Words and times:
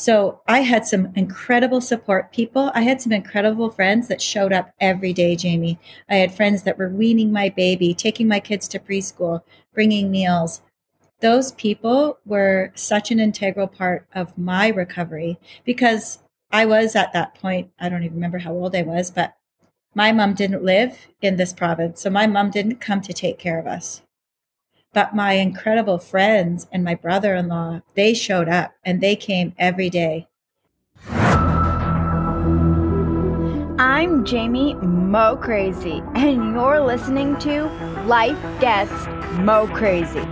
So 0.00 0.40
I 0.48 0.60
had 0.60 0.86
some 0.86 1.12
incredible 1.14 1.82
support 1.82 2.32
people. 2.32 2.72
I 2.74 2.80
had 2.84 3.02
some 3.02 3.12
incredible 3.12 3.68
friends 3.68 4.08
that 4.08 4.22
showed 4.22 4.50
up 4.50 4.72
every 4.80 5.12
day, 5.12 5.36
Jamie. 5.36 5.78
I 6.08 6.14
had 6.14 6.34
friends 6.34 6.62
that 6.62 6.78
were 6.78 6.88
weaning 6.88 7.30
my 7.30 7.50
baby, 7.50 7.92
taking 7.92 8.26
my 8.26 8.40
kids 8.40 8.66
to 8.68 8.78
preschool, 8.78 9.42
bringing 9.74 10.10
meals. 10.10 10.62
Those 11.20 11.52
people 11.52 12.16
were 12.24 12.72
such 12.74 13.10
an 13.10 13.20
integral 13.20 13.66
part 13.66 14.06
of 14.14 14.38
my 14.38 14.68
recovery 14.68 15.38
because 15.66 16.20
I 16.50 16.64
was 16.64 16.96
at 16.96 17.12
that 17.12 17.34
point, 17.34 17.70
I 17.78 17.90
don't 17.90 18.02
even 18.02 18.14
remember 18.14 18.38
how 18.38 18.54
old 18.54 18.74
I 18.74 18.80
was, 18.80 19.10
but 19.10 19.34
my 19.94 20.12
mom 20.12 20.32
didn't 20.32 20.64
live 20.64 21.08
in 21.20 21.36
this 21.36 21.52
province. 21.52 22.00
So 22.00 22.08
my 22.08 22.26
mom 22.26 22.50
didn't 22.50 22.80
come 22.80 23.02
to 23.02 23.12
take 23.12 23.38
care 23.38 23.58
of 23.58 23.66
us. 23.66 24.00
But 24.92 25.14
my 25.14 25.34
incredible 25.34 25.98
friends 25.98 26.66
and 26.72 26.82
my 26.82 26.96
brother 26.96 27.36
in 27.36 27.46
law, 27.46 27.82
they 27.94 28.12
showed 28.12 28.48
up 28.48 28.74
and 28.84 29.00
they 29.00 29.14
came 29.14 29.54
every 29.56 29.88
day. 29.88 30.26
I'm 33.78 34.24
Jamie 34.24 34.74
Mo 34.74 35.36
Crazy, 35.36 36.02
and 36.16 36.52
you're 36.52 36.80
listening 36.80 37.36
to 37.38 37.66
Life 38.06 38.36
Gets 38.60 39.06
Mo 39.38 39.68
Crazy, 39.68 40.22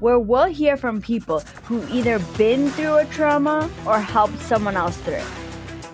where 0.00 0.18
we'll 0.18 0.46
hear 0.46 0.76
from 0.76 1.00
people 1.00 1.38
who 1.66 1.86
either 1.92 2.18
been 2.36 2.68
through 2.70 2.96
a 2.96 3.04
trauma 3.04 3.70
or 3.86 4.00
helped 4.00 4.40
someone 4.40 4.76
else 4.76 4.96
through. 4.96 5.22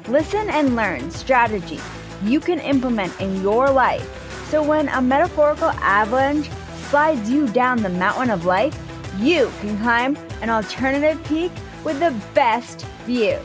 Listen 0.09 0.49
and 0.49 0.75
learn 0.75 1.11
strategies 1.11 1.85
you 2.23 2.41
can 2.41 2.61
implement 2.61 3.21
in 3.21 3.43
your 3.43 3.71
life 3.71 4.09
so 4.49 4.63
when 4.63 4.89
a 4.89 5.03
metaphorical 5.03 5.69
avalanche 5.83 6.49
slides 6.95 7.29
you 7.29 7.49
down 7.49 7.83
the 7.83 7.89
mountain 7.89 8.31
of 8.31 8.45
life, 8.45 8.79
you 9.19 9.51
can 9.61 9.77
climb 9.79 10.17
an 10.43 10.49
alternative 10.49 11.21
peak 11.25 11.51
with 11.83 11.99
the 11.99 12.15
best 12.35 12.83
view. 13.05 13.37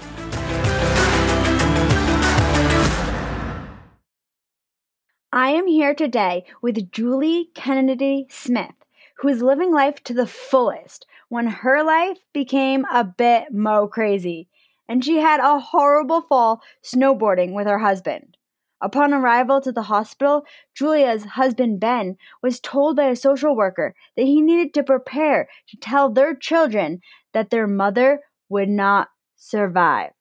I 5.33 5.50
am 5.50 5.66
here 5.66 5.95
today 5.95 6.45
with 6.61 6.91
Julie 6.91 7.50
Kennedy 7.56 8.28
Smith, 8.30 8.75
who 9.17 9.30
is 9.30 9.41
living 9.41 9.73
life 9.73 10.03
to 10.03 10.13
the 10.13 10.28
fullest 10.28 11.08
when 11.30 11.47
her 11.47 11.81
life 11.84 12.19
became 12.31 12.86
a 12.94 13.03
bit 13.03 13.52
mo 13.52 13.88
crazy 13.88 14.47
and 14.88 15.03
she 15.03 15.17
had 15.17 15.39
a 15.39 15.58
horrible 15.58 16.22
fall 16.22 16.61
snowboarding 16.84 17.53
with 17.53 17.66
her 17.66 17.80
husband. 17.80 18.38
Upon 18.81 19.13
arrival 19.13 19.59
to 19.61 19.72
the 19.72 19.83
hospital, 19.83 20.45
Julia's 20.73 21.25
husband 21.25 21.80
Ben 21.80 22.16
was 22.41 22.59
told 22.59 22.95
by 22.95 23.05
a 23.05 23.16
social 23.16 23.55
worker 23.55 23.94
that 24.16 24.25
he 24.25 24.41
needed 24.41 24.73
to 24.73 24.83
prepare 24.83 25.49
to 25.67 25.77
tell 25.77 26.09
their 26.09 26.33
children 26.33 27.02
that 27.33 27.50
their 27.50 27.67
mother 27.67 28.22
would 28.47 28.69
not 28.69 29.09
survive. 29.35 30.11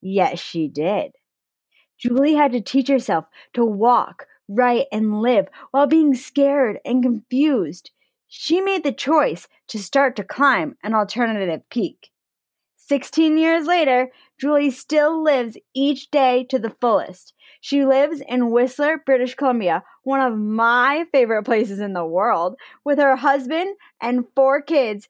Yet 0.00 0.38
she 0.38 0.68
did. 0.68 1.12
Julie 1.98 2.34
had 2.34 2.52
to 2.52 2.62
teach 2.62 2.88
herself 2.88 3.26
to 3.52 3.64
walk, 3.64 4.26
write, 4.48 4.86
and 4.90 5.20
live 5.20 5.48
while 5.70 5.86
being 5.86 6.14
scared 6.14 6.78
and 6.84 7.02
confused. 7.02 7.90
She 8.26 8.60
made 8.62 8.84
the 8.84 8.92
choice 8.92 9.48
to 9.68 9.78
start 9.78 10.16
to 10.16 10.24
climb 10.24 10.76
an 10.82 10.94
alternative 10.94 11.68
peak. 11.68 12.10
16 12.76 13.36
years 13.36 13.66
later, 13.66 14.10
Julie 14.38 14.70
still 14.70 15.22
lives 15.22 15.58
each 15.74 16.10
day 16.10 16.44
to 16.44 16.58
the 16.58 16.74
fullest. 16.80 17.34
She 17.60 17.84
lives 17.84 18.22
in 18.26 18.50
Whistler, 18.50 19.02
British 19.04 19.34
Columbia, 19.34 19.82
one 20.02 20.20
of 20.20 20.38
my 20.38 21.04
favorite 21.12 21.44
places 21.44 21.78
in 21.78 21.92
the 21.92 22.06
world, 22.06 22.56
with 22.84 22.98
her 22.98 23.16
husband 23.16 23.76
and 24.00 24.26
four 24.34 24.62
kids 24.62 25.08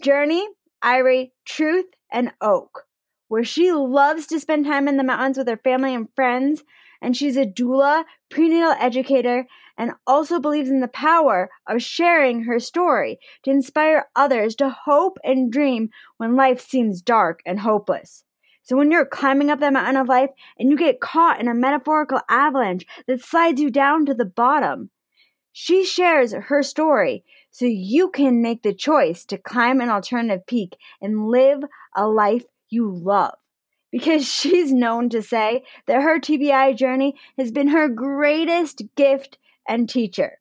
Journey, 0.00 0.48
Irie, 0.82 1.32
Truth, 1.44 1.86
and 2.12 2.32
Oak, 2.40 2.86
where 3.28 3.44
she 3.44 3.72
loves 3.72 4.26
to 4.28 4.40
spend 4.40 4.64
time 4.66 4.88
in 4.88 4.96
the 4.96 5.04
mountains 5.04 5.38
with 5.38 5.48
her 5.48 5.56
family 5.56 5.94
and 5.94 6.08
friends. 6.14 6.64
And 7.00 7.16
she's 7.16 7.36
a 7.36 7.44
doula, 7.44 8.04
prenatal 8.30 8.72
educator, 8.78 9.46
and 9.76 9.92
also 10.06 10.38
believes 10.38 10.70
in 10.70 10.80
the 10.80 10.88
power 10.88 11.50
of 11.66 11.82
sharing 11.82 12.44
her 12.44 12.60
story 12.60 13.18
to 13.42 13.50
inspire 13.50 14.06
others 14.14 14.54
to 14.56 14.70
hope 14.70 15.18
and 15.24 15.50
dream 15.50 15.90
when 16.18 16.36
life 16.36 16.60
seems 16.60 17.02
dark 17.02 17.40
and 17.44 17.58
hopeless. 17.58 18.24
So 18.62 18.76
when 18.76 18.90
you're 18.90 19.04
climbing 19.04 19.50
up 19.50 19.60
that 19.60 19.72
mountain 19.72 19.96
of 19.96 20.08
life 20.08 20.30
and 20.58 20.70
you 20.70 20.76
get 20.76 21.00
caught 21.00 21.40
in 21.40 21.48
a 21.48 21.54
metaphorical 21.54 22.20
avalanche 22.28 22.84
that 23.06 23.22
slides 23.22 23.60
you 23.60 23.70
down 23.70 24.06
to 24.06 24.14
the 24.14 24.24
bottom, 24.24 24.90
she 25.52 25.84
shares 25.84 26.32
her 26.32 26.62
story 26.62 27.24
so 27.50 27.66
you 27.66 28.08
can 28.10 28.40
make 28.40 28.62
the 28.62 28.72
choice 28.72 29.24
to 29.26 29.36
climb 29.36 29.80
an 29.80 29.90
alternative 29.90 30.46
peak 30.46 30.76
and 31.00 31.28
live 31.28 31.60
a 31.94 32.06
life 32.06 32.44
you 32.70 32.90
love. 32.90 33.34
Because 33.90 34.26
she's 34.32 34.72
known 34.72 35.08
to 35.10 35.22
say 35.22 35.64
that 35.86 36.02
her 36.02 36.18
TBI 36.18 36.76
journey 36.76 37.14
has 37.36 37.50
been 37.50 37.68
her 37.68 37.88
greatest 37.88 38.82
gift 38.96 39.38
and 39.68 39.88
teacher 39.88 40.38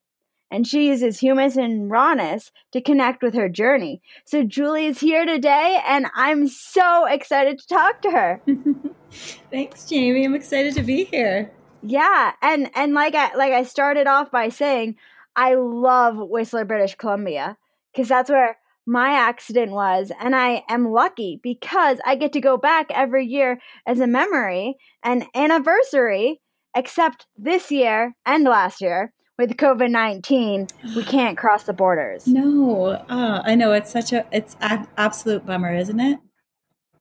and 0.52 0.68
she 0.68 0.88
uses 0.88 1.20
humus 1.20 1.56
and 1.56 1.90
rawness 1.90 2.52
to 2.74 2.82
connect 2.82 3.24
with 3.24 3.34
her 3.34 3.48
journey. 3.48 4.02
So 4.26 4.44
Julie 4.44 4.86
is 4.86 5.00
here 5.00 5.26
today, 5.26 5.80
and 5.88 6.08
I'm 6.14 6.48
so 6.48 7.06
excited 7.06 7.58
to 7.58 7.68
talk 7.68 8.02
to 8.02 8.12
her. 8.12 8.42
Thanks, 9.52 9.86
Jamie. 9.90 10.26
I'm 10.26 10.36
excited 10.36 10.76
to 10.76 10.84
be 10.84 11.06
here. 11.06 11.52
Yeah, 11.82 12.34
and 12.42 12.70
and 12.76 12.94
like 12.94 13.16
I 13.16 13.34
like 13.34 13.54
I 13.54 13.64
started 13.64 14.06
off 14.06 14.30
by 14.30 14.50
saying, 14.50 14.98
I 15.36 15.56
love 15.56 16.18
Whistler, 16.18 16.66
British 16.66 16.96
Columbia, 16.96 17.58
because 17.92 18.10
that's 18.10 18.30
where 18.30 18.58
my 18.86 19.12
accident 19.14 19.72
was, 19.72 20.12
and 20.20 20.36
I 20.36 20.64
am 20.70 20.92
lucky 20.92 21.40
because 21.42 22.00
I 22.06 22.16
get 22.16 22.34
to 22.34 22.42
go 22.42 22.58
back 22.58 22.88
every 22.92 23.26
year 23.26 23.60
as 23.88 24.00
a 24.00 24.08
memory 24.08 24.76
and 25.02 25.26
anniversary. 25.34 26.42
Except 26.74 27.28
this 27.38 27.70
year 27.70 28.16
and 28.26 28.46
last 28.46 28.80
year, 28.80 29.12
with 29.38 29.58
COVID 29.58 29.90
nineteen, 29.90 30.68
we 30.96 31.04
can't 31.04 31.38
cross 31.38 31.64
the 31.64 31.74
borders. 31.74 32.28
No, 32.28 32.86
uh, 33.10 33.42
I 33.44 33.56
know 33.56 33.74
it's 33.74 33.92
such 33.92 34.14
a 34.14 34.26
it's 34.32 34.56
a 34.62 34.88
absolute 34.98 35.46
bummer, 35.46 35.74
isn't 35.76 36.00
it? 36.00 36.20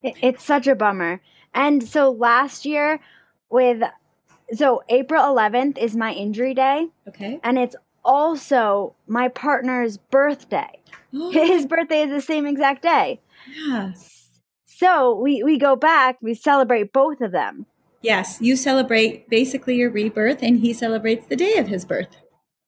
it? 0.03 0.15
It's 0.23 0.45
such 0.45 0.67
a 0.67 0.75
bummer. 0.75 1.21
And 1.55 1.87
so 1.87 2.11
last 2.11 2.65
year, 2.65 3.01
with 3.51 3.83
so 4.53 4.83
April 4.89 5.27
eleventh 5.27 5.79
is 5.79 5.97
my 5.97 6.13
injury 6.13 6.55
day. 6.55 6.89
Okay, 7.09 7.41
and 7.43 7.59
it's 7.59 7.77
also 8.05 8.95
my 9.07 9.29
partner's 9.29 9.97
birthday. 9.97 10.81
His 11.13 11.67
birthday 11.67 12.03
is 12.03 12.11
the 12.11 12.21
same 12.21 12.47
exact 12.47 12.83
day. 12.83 13.21
Yeah. 13.67 13.93
So 14.67 15.15
we 15.15 15.43
we 15.43 15.59
go 15.59 15.77
back. 15.77 16.17
We 16.23 16.35
celebrate 16.35 16.93
both 16.93 17.21
of 17.21 17.33
them. 17.33 17.67
Yes, 18.03 18.38
you 18.41 18.56
celebrate 18.56 19.28
basically 19.28 19.77
your 19.77 19.91
rebirth, 19.91 20.43
and 20.43 20.61
he 20.61 20.72
celebrates 20.72 21.27
the 21.27 21.37
day 21.37 21.56
of 21.56 21.69
his 21.69 21.84
birth. 21.84 22.16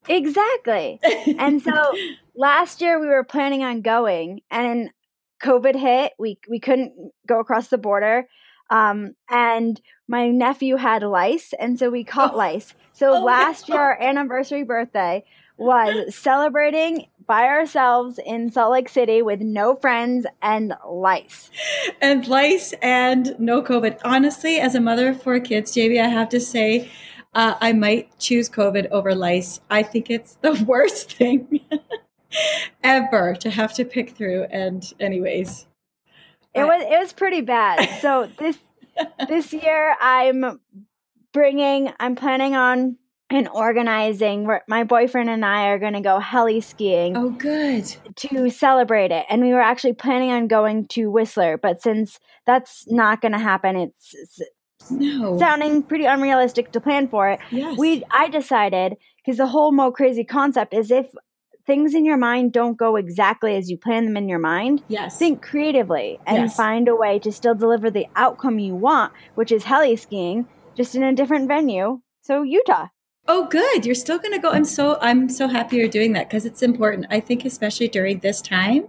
Exactly. 0.09 1.01
and 1.39 1.63
so 1.63 1.93
last 2.37 2.81
year 2.81 3.01
we 3.01 3.07
were 3.07 3.25
planning 3.25 3.63
on 3.63 3.81
going, 3.81 4.43
and 4.51 4.91
COVID 5.43 5.77
hit. 5.77 6.13
We 6.19 6.39
we 6.49 6.61
couldn't 6.61 6.93
go 7.27 7.41
across 7.41 7.69
the 7.69 7.79
border. 7.79 8.27
Um, 8.71 9.15
and 9.29 9.81
my 10.09 10.29
nephew 10.29 10.77
had 10.77 11.03
lice, 11.03 11.53
and 11.59 11.79
so 11.79 11.91
we 11.91 12.05
caught 12.05 12.35
oh. 12.35 12.39
lice. 12.39 12.75
So 12.93 13.15
oh 13.15 13.25
last 13.25 13.69
year, 13.69 13.79
our 13.79 14.01
anniversary 14.01 14.65
birthday 14.65 15.25
was 15.57 16.15
celebrating 16.15 17.07
by 17.27 17.45
ourselves 17.45 18.19
in 18.25 18.51
Salt 18.51 18.73
Lake 18.73 18.89
City 18.89 19.23
with 19.23 19.41
no 19.41 19.77
friends 19.77 20.27
and 20.41 20.75
lice. 20.89 21.51
And 22.01 22.27
lice 22.27 22.75
and 22.83 23.35
no 23.39 23.63
COVID. 23.63 24.01
Honestly, 24.05 24.59
as 24.59 24.75
a 24.75 24.81
mother 24.81 25.09
of 25.09 25.23
four 25.23 25.41
kids, 25.41 25.73
JB, 25.73 26.01
I 26.01 26.09
have 26.09 26.29
to 26.31 26.41
say, 26.41 26.91
uh, 27.35 27.55
I 27.61 27.73
might 27.73 28.19
choose 28.19 28.49
COVID 28.49 28.91
over 28.91 29.15
lice. 29.15 29.61
I 29.71 29.83
think 29.83 30.11
it's 30.11 30.35
the 30.37 30.53
worst 30.67 31.13
thing 31.15 31.61
ever 32.83 33.35
to 33.37 33.51
have 33.51 33.73
to 33.75 33.85
pick 33.85 34.11
through. 34.11 34.45
And, 34.45 34.85
anyways, 35.01 35.67
it 36.55 36.65
was 36.65 36.83
it 36.83 36.99
was 36.99 37.13
pretty 37.13 37.41
bad. 37.41 37.89
So 38.01 38.29
this 38.39 38.59
this 39.29 39.53
year, 39.53 39.97
I'm 40.01 40.61
bringing. 41.33 41.93
I'm 41.99 42.15
planning 42.15 42.55
on 42.55 42.99
and 43.33 43.49
organizing. 43.49 44.47
Where 44.47 44.63
my 44.69 44.85
boyfriend 44.85 45.31
and 45.31 45.45
I 45.45 45.67
are 45.67 45.79
going 45.79 45.95
to 45.95 46.01
go 46.01 46.19
heli 46.19 46.61
skiing. 46.61 47.17
Oh, 47.17 47.31
good. 47.31 47.95
To 48.17 48.51
celebrate 48.51 49.11
it. 49.11 49.27
And 49.29 49.43
we 49.43 49.53
were 49.53 49.61
actually 49.61 49.95
planning 49.95 50.31
on 50.31 50.49
going 50.49 50.87
to 50.89 51.11
Whistler, 51.11 51.57
but 51.57 51.83
since 51.83 52.21
that's 52.47 52.91
not 52.91 53.21
going 53.21 53.33
to 53.33 53.39
happen, 53.39 53.77
it's 53.77 54.15
no. 54.91 55.39
sounding 55.39 55.83
pretty 55.83 56.05
unrealistic 56.05 56.73
to 56.73 56.81
plan 56.81 57.09
for 57.09 57.31
it. 57.31 57.41
Yes. 57.51 57.79
We 57.79 58.05
I 58.11 58.29
decided 58.29 58.97
because 59.25 59.39
the 59.39 59.47
whole 59.47 59.73
mo 59.73 59.91
crazy 59.91 60.25
concept 60.25 60.75
is 60.75 60.91
if 60.91 61.07
things 61.67 61.95
in 61.95 62.05
your 62.05 62.17
mind 62.17 62.53
don't 62.53 62.77
go 62.77 62.97
exactly 62.97 63.57
as 63.57 63.71
you 63.71 63.79
plan 63.79 64.05
them 64.05 64.17
in 64.17 64.29
your 64.29 64.39
mind, 64.39 64.83
yes. 64.89 65.19
think 65.19 65.43
creatively 65.43 66.19
and 66.27 66.45
yes. 66.45 66.57
find 66.57 66.89
a 66.89 66.97
way 66.97 67.19
to 67.21 67.31
still 67.31 67.55
deliver 67.55 67.91
the 67.91 68.07
outcome 68.17 68.59
you 68.59 68.75
want, 68.75 69.13
which 69.37 69.53
is 69.53 69.65
heli 69.65 69.95
skiing, 69.97 70.47
just 70.77 70.95
in 70.95 71.03
a 71.03 71.15
different 71.15 71.49
venue. 71.49 72.01
So 72.23 72.43
Utah. 72.43 72.89
Oh, 73.29 73.47
good. 73.47 73.87
You're 73.87 73.95
still 73.95 74.19
going 74.19 74.33
to 74.33 74.39
go. 74.39 74.51
I'm 74.51 74.65
so 74.65 74.99
I'm 75.01 75.29
so 75.29 75.49
happy 75.49 75.77
you're 75.77 75.89
doing 75.89 76.13
that 76.15 76.29
because 76.29 76.45
it's 76.45 76.63
important. 76.63 77.07
I 77.11 77.21
think 77.21 77.45
especially 77.45 77.89
during 77.89 78.19
this 78.19 78.41
time 78.41 78.89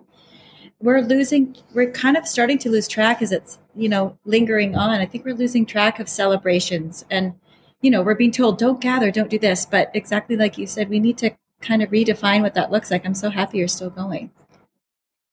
we're 0.79 1.01
losing, 1.01 1.55
we're 1.73 1.91
kind 1.91 2.17
of 2.17 2.27
starting 2.27 2.57
to 2.59 2.69
lose 2.69 2.87
track 2.87 3.21
as 3.21 3.31
it's, 3.31 3.57
you 3.73 3.87
know, 3.87 4.17
lingering 4.25 4.75
on. 4.75 4.99
I 4.99 5.05
think 5.05 5.23
we're 5.23 5.33
losing 5.33 5.65
track 5.65 5.99
of 5.99 6.09
celebrations 6.09 7.05
and, 7.09 7.35
you 7.81 7.89
know, 7.89 8.01
we're 8.01 8.15
being 8.15 8.31
told, 8.31 8.57
don't 8.57 8.81
gather, 8.81 9.09
don't 9.09 9.29
do 9.29 9.39
this. 9.39 9.65
But 9.65 9.91
exactly 9.93 10.35
like 10.35 10.57
you 10.57 10.67
said, 10.67 10.89
we 10.89 10.99
need 10.99 11.17
to 11.19 11.31
kind 11.61 11.81
of 11.81 11.89
redefine 11.89 12.41
what 12.41 12.53
that 12.55 12.71
looks 12.71 12.91
like. 12.91 13.05
I'm 13.05 13.13
so 13.13 13.29
happy 13.29 13.59
you're 13.59 13.67
still 13.69 13.89
going. 13.89 14.31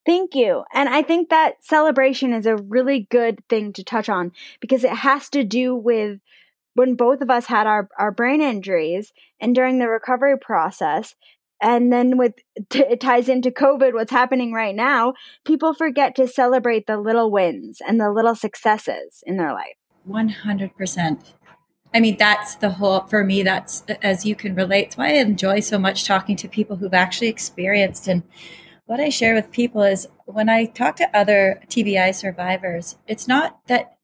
Thank 0.05 0.35
you. 0.35 0.63
And 0.73 0.87
I 0.87 1.01
think 1.01 1.29
that 1.29 1.63
celebration 1.63 2.33
is 2.33 2.45
a 2.45 2.55
really 2.55 3.07
good 3.11 3.43
thing 3.49 3.73
to 3.73 3.83
touch 3.83 4.09
on 4.09 4.31
because 4.59 4.83
it 4.83 4.93
has 4.93 5.29
to 5.31 5.43
do 5.43 5.75
with 5.75 6.19
when 6.73 6.95
both 6.95 7.21
of 7.21 7.29
us 7.29 7.47
had 7.47 7.67
our, 7.67 7.89
our 7.97 8.11
brain 8.11 8.41
injuries 8.41 9.11
and 9.39 9.53
during 9.55 9.79
the 9.79 9.87
recovery 9.87 10.37
process. 10.37 11.15
And 11.61 11.91
then 11.91 12.17
with 12.17 12.33
t- 12.69 12.79
it 12.89 13.01
ties 13.01 13.29
into 13.29 13.51
COVID, 13.51 13.93
what's 13.93 14.11
happening 14.11 14.53
right 14.53 14.75
now, 14.75 15.13
people 15.45 15.73
forget 15.73 16.15
to 16.15 16.27
celebrate 16.27 16.87
the 16.87 16.97
little 16.97 17.31
wins 17.31 17.81
and 17.85 17.99
the 17.99 18.11
little 18.11 18.35
successes 18.35 19.23
in 19.25 19.37
their 19.37 19.53
life. 19.53 19.75
100%. 20.07 21.33
I 21.93 21.99
mean, 21.99 22.15
that's 22.17 22.55
the 22.55 22.69
whole, 22.69 23.01
for 23.01 23.23
me, 23.23 23.43
that's 23.43 23.81
as 24.01 24.25
you 24.25 24.33
can 24.33 24.55
relate. 24.55 24.87
It's 24.87 24.97
why 24.97 25.09
I 25.09 25.19
enjoy 25.19 25.59
so 25.59 25.77
much 25.77 26.05
talking 26.05 26.37
to 26.37 26.47
people 26.47 26.77
who've 26.77 26.93
actually 26.93 27.27
experienced 27.27 28.07
and 28.07 28.23
what 28.85 28.99
I 28.99 29.07
share 29.07 29.33
with 29.33 29.51
people 29.51 29.83
is 29.83 30.07
when 30.25 30.49
I 30.49 30.65
talk 30.65 30.97
to 30.97 31.17
other 31.17 31.61
TBI 31.69 32.13
survivors, 32.13 32.97
it's 33.07 33.25
not 33.25 33.59
that 33.67 33.95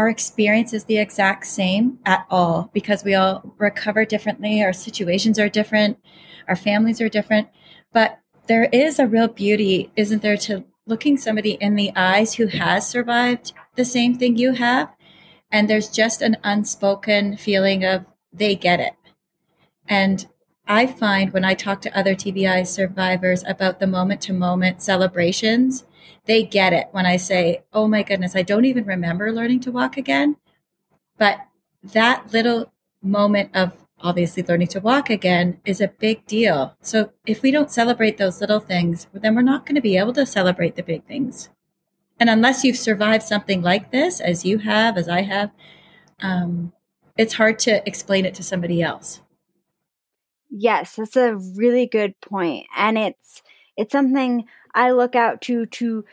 our 0.00 0.08
experience 0.08 0.72
is 0.72 0.84
the 0.84 0.96
exact 0.96 1.44
same 1.44 1.98
at 2.06 2.24
all 2.30 2.70
because 2.72 3.04
we 3.04 3.14
all 3.14 3.54
recover 3.58 4.06
differently, 4.06 4.62
our 4.62 4.72
situations 4.72 5.38
are 5.38 5.50
different, 5.50 5.98
our 6.48 6.56
families 6.56 7.02
are 7.02 7.10
different. 7.10 7.48
But 7.92 8.18
there 8.46 8.64
is 8.72 8.98
a 8.98 9.06
real 9.06 9.28
beauty, 9.28 9.92
isn't 9.96 10.22
there, 10.22 10.38
to 10.38 10.64
looking 10.86 11.18
somebody 11.18 11.58
in 11.60 11.74
the 11.74 11.92
eyes 11.94 12.32
who 12.32 12.46
has 12.46 12.88
survived 12.88 13.52
the 13.76 13.84
same 13.84 14.16
thing 14.16 14.38
you 14.38 14.52
have. 14.52 14.90
And 15.50 15.68
there's 15.68 15.90
just 15.90 16.22
an 16.22 16.38
unspoken 16.42 17.36
feeling 17.36 17.84
of 17.84 18.06
they 18.32 18.54
get 18.54 18.80
it. 18.80 18.94
And 19.86 20.26
I 20.66 20.86
find 20.86 21.30
when 21.30 21.44
I 21.44 21.52
talk 21.52 21.82
to 21.82 21.98
other 21.98 22.14
TBI 22.14 22.66
survivors 22.66 23.44
about 23.46 23.80
the 23.80 23.86
moment 23.86 24.22
to 24.22 24.32
moment 24.32 24.80
celebrations, 24.80 25.84
they 26.26 26.42
get 26.42 26.72
it 26.72 26.88
when 26.92 27.06
I 27.06 27.16
say, 27.16 27.64
Oh 27.72 27.88
my 27.88 28.02
goodness, 28.02 28.36
I 28.36 28.42
don't 28.42 28.64
even 28.64 28.84
remember 28.84 29.32
learning 29.32 29.60
to 29.60 29.72
walk 29.72 29.96
again. 29.96 30.36
But 31.18 31.40
that 31.82 32.32
little 32.32 32.72
moment 33.02 33.50
of 33.54 33.72
obviously 34.02 34.42
learning 34.42 34.68
to 34.68 34.80
walk 34.80 35.10
again 35.10 35.60
is 35.64 35.80
a 35.80 35.88
big 35.88 36.26
deal. 36.26 36.76
So 36.80 37.12
if 37.26 37.42
we 37.42 37.50
don't 37.50 37.70
celebrate 37.70 38.18
those 38.18 38.40
little 38.40 38.60
things, 38.60 39.06
then 39.12 39.34
we're 39.34 39.42
not 39.42 39.66
going 39.66 39.74
to 39.74 39.82
be 39.82 39.96
able 39.96 40.12
to 40.14 40.26
celebrate 40.26 40.76
the 40.76 40.82
big 40.82 41.04
things. 41.04 41.50
And 42.18 42.28
unless 42.28 42.64
you've 42.64 42.76
survived 42.76 43.22
something 43.22 43.62
like 43.62 43.92
this, 43.92 44.20
as 44.20 44.44
you 44.44 44.58
have, 44.58 44.96
as 44.96 45.08
I 45.08 45.22
have, 45.22 45.50
um, 46.20 46.72
it's 47.16 47.34
hard 47.34 47.58
to 47.60 47.86
explain 47.86 48.26
it 48.26 48.34
to 48.34 48.42
somebody 48.42 48.82
else. 48.82 49.20
Yes, 50.50 50.96
that's 50.96 51.16
a 51.16 51.36
really 51.36 51.86
good 51.86 52.20
point. 52.20 52.66
And 52.76 52.98
it's 52.98 53.42
it's 53.76 53.92
something 53.92 54.46
I 54.74 54.92
look 54.92 55.14
out 55.14 55.40
to 55.42 55.66
to 55.66 56.04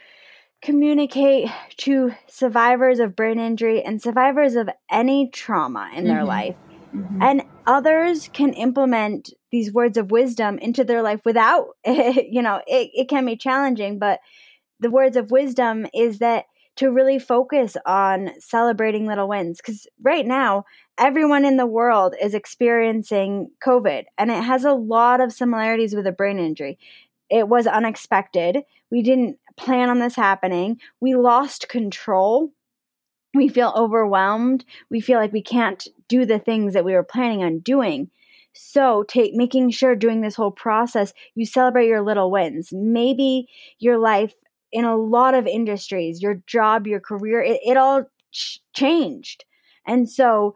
communicate 0.62 1.50
to 1.78 2.14
survivors 2.28 3.00
of 3.00 3.16
brain 3.16 3.40
injury 3.40 3.84
and 3.84 4.02
survivors 4.02 4.56
of 4.56 4.70
any 4.90 5.30
trauma 5.30 5.90
in 5.96 6.06
their 6.06 6.18
mm-hmm. 6.18 6.28
life. 6.28 6.56
Mm-hmm. 6.96 7.22
And 7.22 7.44
others 7.68 8.30
can 8.34 8.54
implement 8.54 9.32
these 9.52 9.72
words 9.72 9.98
of 9.98 10.10
wisdom 10.10 10.58
into 10.58 10.84
their 10.84 11.02
life 11.02 11.22
without 11.26 11.68
you 11.86 12.42
know, 12.42 12.62
it, 12.66 12.90
it 12.94 13.10
can 13.10 13.26
be 13.26 13.36
challenging, 13.36 14.00
but 14.00 14.20
the 14.80 14.92
words 14.92 15.18
of 15.18 15.32
wisdom 15.32 15.86
is 15.94 16.20
that 16.20 16.46
to 16.78 16.92
really 16.92 17.18
focus 17.18 17.76
on 17.86 18.30
celebrating 18.40 19.08
little 19.08 19.28
wins. 19.28 19.58
Because 19.58 19.88
right 20.02 20.26
now, 20.26 20.64
everyone 20.98 21.44
in 21.44 21.58
the 21.58 21.66
world 21.66 22.16
is 22.22 22.34
experiencing 22.34 23.50
COVID, 23.66 24.06
and 24.18 24.32
it 24.32 24.44
has 24.44 24.64
a 24.64 24.74
lot 24.74 25.20
of 25.20 25.34
similarities 25.34 25.96
with 25.96 26.08
a 26.08 26.12
brain 26.12 26.40
injury. 26.40 26.78
It 27.30 27.48
was 27.50 27.68
unexpected. 27.68 28.64
We 28.92 29.02
didn't 29.02 29.38
plan 29.58 29.90
on 29.90 30.00
this 30.00 30.16
happening. 30.16 30.80
We 31.00 31.16
lost 31.16 31.70
control. 31.70 32.52
We 33.34 33.48
feel 33.50 33.74
overwhelmed. 33.76 34.66
We 34.90 35.02
feel 35.02 35.20
like 35.20 35.34
we 35.34 35.42
can't 35.42 35.88
do 36.08 36.26
the 36.26 36.40
things 36.40 36.74
that 36.74 36.86
we 36.86 36.94
were 36.94 37.04
planning 37.04 37.44
on 37.44 37.60
doing. 37.60 38.10
So, 38.54 39.04
take 39.04 39.36
making 39.36 39.70
sure 39.72 39.96
during 39.96 40.22
this 40.22 40.36
whole 40.36 40.52
process 40.52 41.14
you 41.36 41.46
celebrate 41.46 41.88
your 41.88 42.02
little 42.02 42.32
wins. 42.32 42.70
Maybe 42.74 43.48
your 43.80 43.98
life 44.00 44.34
in 44.72 44.84
a 44.86 44.98
lot 44.98 45.36
of 45.36 45.46
industries, 45.46 46.22
your 46.22 46.42
job, 46.48 46.88
your 46.88 47.00
career, 47.00 47.42
it, 47.42 47.60
it 47.64 47.78
all 47.78 48.06
ch- 48.32 48.60
changed. 48.76 49.46
And 49.86 50.10
so 50.10 50.56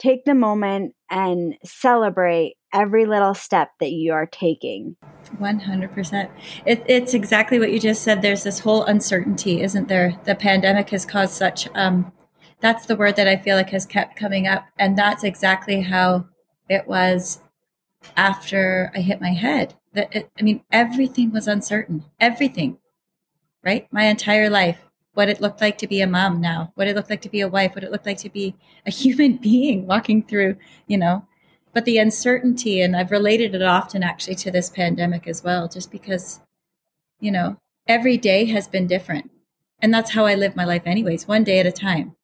take 0.00 0.24
the 0.24 0.34
moment 0.34 0.94
and 1.10 1.54
celebrate 1.64 2.56
every 2.72 3.06
little 3.06 3.34
step 3.34 3.70
that 3.80 3.90
you 3.90 4.12
are 4.12 4.26
taking. 4.26 4.96
100%. 5.38 6.30
It, 6.66 6.82
it's 6.86 7.14
exactly 7.14 7.58
what 7.58 7.72
you 7.72 7.78
just 7.78 8.02
said. 8.02 8.22
There's 8.22 8.44
this 8.44 8.60
whole 8.60 8.84
uncertainty, 8.84 9.60
isn't 9.62 9.88
there? 9.88 10.18
The 10.24 10.34
pandemic 10.34 10.90
has 10.90 11.04
caused 11.04 11.34
such, 11.34 11.68
um, 11.74 12.12
that's 12.60 12.86
the 12.86 12.96
word 12.96 13.16
that 13.16 13.28
I 13.28 13.36
feel 13.36 13.56
like 13.56 13.70
has 13.70 13.86
kept 13.86 14.16
coming 14.16 14.46
up. 14.46 14.66
And 14.78 14.96
that's 14.96 15.24
exactly 15.24 15.82
how 15.82 16.26
it 16.68 16.86
was 16.86 17.40
after 18.16 18.90
I 18.94 19.00
hit 19.00 19.20
my 19.20 19.32
head. 19.32 19.74
That 19.92 20.14
it, 20.14 20.30
I 20.38 20.42
mean, 20.42 20.62
everything 20.70 21.32
was 21.32 21.48
uncertain. 21.48 22.04
Everything 22.20 22.78
right? 23.64 23.86
My 23.92 24.04
entire 24.04 24.50
life, 24.50 24.78
what 25.14 25.28
it 25.28 25.40
looked 25.40 25.60
like 25.60 25.78
to 25.78 25.86
be 25.86 26.00
a 26.00 26.06
mom 26.06 26.40
now, 26.40 26.72
what 26.74 26.88
it 26.88 26.94
looked 26.94 27.10
like 27.10 27.20
to 27.22 27.28
be 27.28 27.40
a 27.40 27.48
wife, 27.48 27.74
what 27.74 27.84
it 27.84 27.90
looked 27.90 28.06
like 28.06 28.18
to 28.18 28.30
be 28.30 28.54
a 28.86 28.90
human 28.90 29.36
being 29.36 29.86
walking 29.86 30.22
through, 30.22 30.56
you 30.86 30.96
know, 30.96 31.26
but 31.72 31.84
the 31.84 31.98
uncertainty, 31.98 32.80
and 32.80 32.96
I've 32.96 33.10
related 33.10 33.54
it 33.54 33.62
often 33.62 34.02
actually 34.02 34.34
to 34.36 34.50
this 34.50 34.70
pandemic 34.70 35.26
as 35.26 35.44
well, 35.44 35.68
just 35.68 35.90
because, 35.90 36.40
you 37.20 37.30
know, 37.30 37.58
every 37.86 38.16
day 38.16 38.46
has 38.46 38.66
been 38.66 38.86
different. 38.86 39.30
And 39.80 39.94
that's 39.94 40.10
how 40.10 40.26
I 40.26 40.34
live 40.34 40.56
my 40.56 40.64
life 40.64 40.82
anyways, 40.84 41.28
one 41.28 41.44
day 41.44 41.58
at 41.58 41.66
a 41.66 41.72
time. 41.72 42.16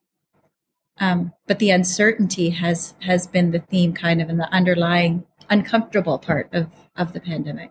Um, 0.99 1.33
but 1.47 1.59
the 1.59 1.71
uncertainty 1.71 2.51
has 2.51 2.95
has 3.03 3.27
been 3.27 3.51
the 3.51 3.61
theme 3.61 3.93
kind 3.93 4.23
of 4.23 4.31
in 4.31 4.39
the 4.39 4.53
underlying 4.53 5.27
uncomfortable 5.51 6.19
part 6.19 6.49
of 6.53 6.69
of 6.97 7.13
the 7.13 7.21
pandemic. 7.21 7.71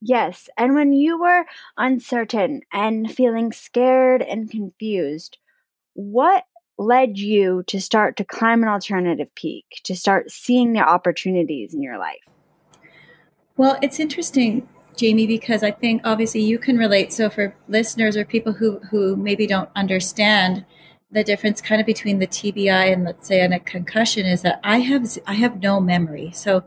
Yes, 0.00 0.48
and 0.56 0.74
when 0.74 0.92
you 0.92 1.20
were 1.20 1.44
uncertain 1.76 2.62
and 2.72 3.10
feeling 3.10 3.52
scared 3.52 4.22
and 4.22 4.50
confused, 4.50 5.38
what 5.94 6.44
led 6.78 7.18
you 7.18 7.64
to 7.66 7.80
start 7.80 8.16
to 8.16 8.24
climb 8.24 8.62
an 8.62 8.68
alternative 8.68 9.34
peak, 9.34 9.64
to 9.84 9.96
start 9.96 10.30
seeing 10.30 10.72
the 10.72 10.80
opportunities 10.80 11.74
in 11.74 11.82
your 11.82 11.98
life? 11.98 12.20
Well, 13.56 13.76
it's 13.82 13.98
interesting, 13.98 14.68
Jamie, 14.96 15.26
because 15.26 15.64
I 15.64 15.72
think 15.72 16.02
obviously 16.04 16.42
you 16.42 16.58
can 16.60 16.78
relate. 16.78 17.12
So 17.12 17.28
for 17.28 17.56
listeners 17.66 18.16
or 18.16 18.24
people 18.24 18.52
who 18.52 18.78
who 18.90 19.16
maybe 19.16 19.48
don't 19.48 19.70
understand 19.74 20.64
the 21.10 21.24
difference 21.24 21.60
kind 21.60 21.80
of 21.80 21.86
between 21.86 22.20
the 22.20 22.26
TBI 22.28 22.92
and 22.92 23.04
let's 23.04 23.26
say 23.26 23.40
and 23.40 23.52
a 23.52 23.58
concussion 23.58 24.26
is 24.26 24.42
that 24.42 24.60
I 24.62 24.78
have 24.78 25.18
I 25.26 25.34
have 25.34 25.60
no 25.60 25.80
memory. 25.80 26.30
So 26.32 26.64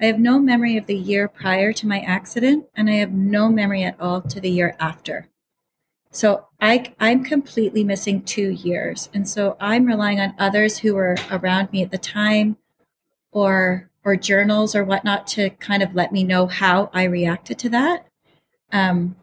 I 0.00 0.06
have 0.06 0.18
no 0.18 0.38
memory 0.38 0.76
of 0.76 0.86
the 0.86 0.96
year 0.96 1.28
prior 1.28 1.72
to 1.74 1.86
my 1.86 2.00
accident, 2.00 2.66
and 2.74 2.88
I 2.88 2.94
have 2.94 3.12
no 3.12 3.48
memory 3.48 3.82
at 3.82 4.00
all 4.00 4.22
to 4.22 4.40
the 4.40 4.50
year 4.50 4.74
after. 4.80 5.28
So 6.10 6.46
I, 6.60 6.94
I'm 6.98 7.22
completely 7.22 7.84
missing 7.84 8.22
two 8.22 8.50
years. 8.50 9.08
And 9.14 9.28
so 9.28 9.56
I'm 9.60 9.86
relying 9.86 10.18
on 10.18 10.34
others 10.38 10.78
who 10.78 10.94
were 10.94 11.16
around 11.30 11.70
me 11.72 11.82
at 11.82 11.90
the 11.90 11.98
time 11.98 12.56
or 13.30 13.90
or 14.02 14.16
journals 14.16 14.74
or 14.74 14.82
whatnot 14.82 15.26
to 15.26 15.50
kind 15.50 15.82
of 15.82 15.94
let 15.94 16.10
me 16.10 16.24
know 16.24 16.46
how 16.46 16.88
I 16.94 17.04
reacted 17.04 17.58
to 17.58 17.68
that. 17.68 18.06
Um, 18.72 19.16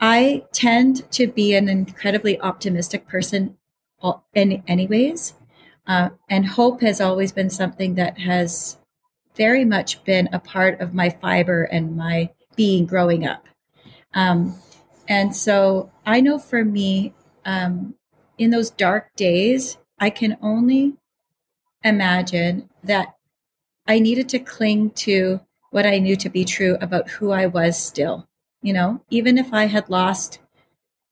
I 0.00 0.44
tend 0.52 1.10
to 1.12 1.26
be 1.26 1.54
an 1.54 1.68
incredibly 1.68 2.40
optimistic 2.40 3.06
person 3.06 3.58
in 4.34 4.62
anyways. 4.66 5.34
Uh, 5.86 6.10
and 6.30 6.46
hope 6.46 6.80
has 6.80 7.00
always 7.00 7.30
been 7.30 7.50
something 7.50 7.94
that 7.94 8.18
has 8.20 8.78
very 9.36 9.64
much 9.64 10.02
been 10.04 10.28
a 10.32 10.40
part 10.40 10.80
of 10.80 10.94
my 10.94 11.10
fiber 11.10 11.64
and 11.64 11.96
my 11.96 12.30
being 12.56 12.86
growing 12.86 13.26
up. 13.26 13.46
Um, 14.14 14.56
and 15.08 15.36
so 15.36 15.90
I 16.04 16.20
know 16.20 16.38
for 16.38 16.64
me, 16.64 17.14
um, 17.44 17.94
in 18.38 18.50
those 18.50 18.70
dark 18.70 19.14
days, 19.16 19.78
I 19.98 20.10
can 20.10 20.36
only 20.42 20.94
imagine 21.84 22.68
that 22.82 23.14
I 23.86 23.98
needed 23.98 24.28
to 24.30 24.38
cling 24.38 24.90
to 24.90 25.40
what 25.70 25.86
I 25.86 25.98
knew 25.98 26.16
to 26.16 26.28
be 26.28 26.44
true 26.44 26.76
about 26.80 27.10
who 27.10 27.30
I 27.30 27.46
was 27.46 27.82
still. 27.82 28.28
You 28.62 28.72
know, 28.72 29.02
even 29.10 29.38
if 29.38 29.52
I 29.52 29.66
had 29.66 29.88
lost 29.88 30.40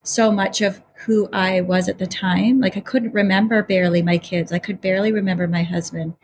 so 0.03 0.31
much 0.31 0.61
of 0.61 0.81
who 1.05 1.29
I 1.31 1.61
was 1.61 1.87
at 1.87 1.99
the 1.99 2.07
time, 2.07 2.59
like 2.59 2.75
I 2.75 2.81
couldn't 2.81 3.13
remember 3.13 3.63
barely 3.63 4.01
my 4.01 4.17
kids, 4.17 4.51
I 4.51 4.59
could 4.59 4.81
barely 4.81 5.11
remember 5.11 5.47
my 5.47 5.63
husband. 5.63 6.15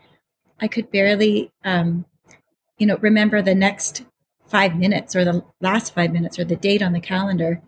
I 0.62 0.68
could 0.68 0.92
barely, 0.92 1.50
um, 1.64 2.06
you 2.78 2.86
know, 2.86 2.96
remember 2.98 3.42
the 3.42 3.54
next 3.54 4.04
five 4.46 4.76
minutes 4.76 5.16
or 5.16 5.24
the 5.24 5.44
last 5.60 5.92
five 5.92 6.12
minutes 6.12 6.38
or 6.38 6.44
the 6.44 6.54
date 6.54 6.82
on 6.82 6.92
the 6.92 7.00
calendar. 7.00 7.60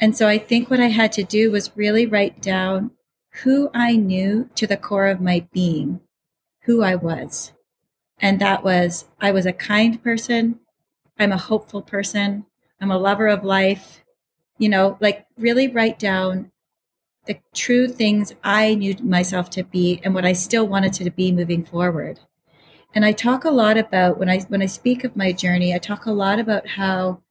And 0.00 0.16
so 0.16 0.26
I 0.26 0.38
think 0.38 0.68
what 0.68 0.80
I 0.80 0.88
had 0.88 1.12
to 1.12 1.22
do 1.22 1.52
was 1.52 1.76
really 1.76 2.04
write 2.04 2.42
down 2.42 2.90
who 3.44 3.70
I 3.72 3.94
knew 3.94 4.50
to 4.56 4.66
the 4.66 4.76
core 4.76 5.06
of 5.06 5.20
my 5.20 5.46
being, 5.52 6.00
who 6.64 6.82
I 6.82 6.96
was. 6.96 7.52
And 8.18 8.40
that 8.40 8.64
was, 8.64 9.06
I 9.20 9.30
was 9.30 9.46
a 9.46 9.52
kind 9.52 10.02
person. 10.02 10.58
I'm 11.18 11.32
a 11.32 11.38
hopeful 11.38 11.80
person. 11.80 12.46
I'm 12.80 12.90
a 12.90 12.98
lover 12.98 13.28
of 13.28 13.44
life. 13.44 14.02
You 14.58 14.68
know, 14.68 14.98
like 15.00 15.26
really 15.38 15.68
write 15.68 15.98
down 15.98 16.50
the 17.26 17.38
true 17.54 17.86
things 17.86 18.34
I 18.42 18.74
knew 18.74 18.96
myself 19.00 19.48
to 19.50 19.62
be 19.62 20.00
and 20.02 20.12
what 20.12 20.24
I 20.24 20.32
still 20.32 20.66
wanted 20.66 20.92
to 20.94 21.10
be 21.10 21.30
moving 21.30 21.64
forward. 21.64 22.18
And 22.94 23.04
I 23.04 23.12
talk 23.12 23.44
a 23.44 23.50
lot 23.50 23.78
about 23.78 24.18
when 24.18 24.28
I 24.28 24.40
when 24.40 24.62
I 24.62 24.66
speak 24.66 25.04
of 25.04 25.16
my 25.16 25.32
journey, 25.32 25.74
I 25.74 25.78
talk 25.78 26.06
a 26.06 26.12
lot 26.12 26.38
about 26.38 26.66
how 26.68 27.22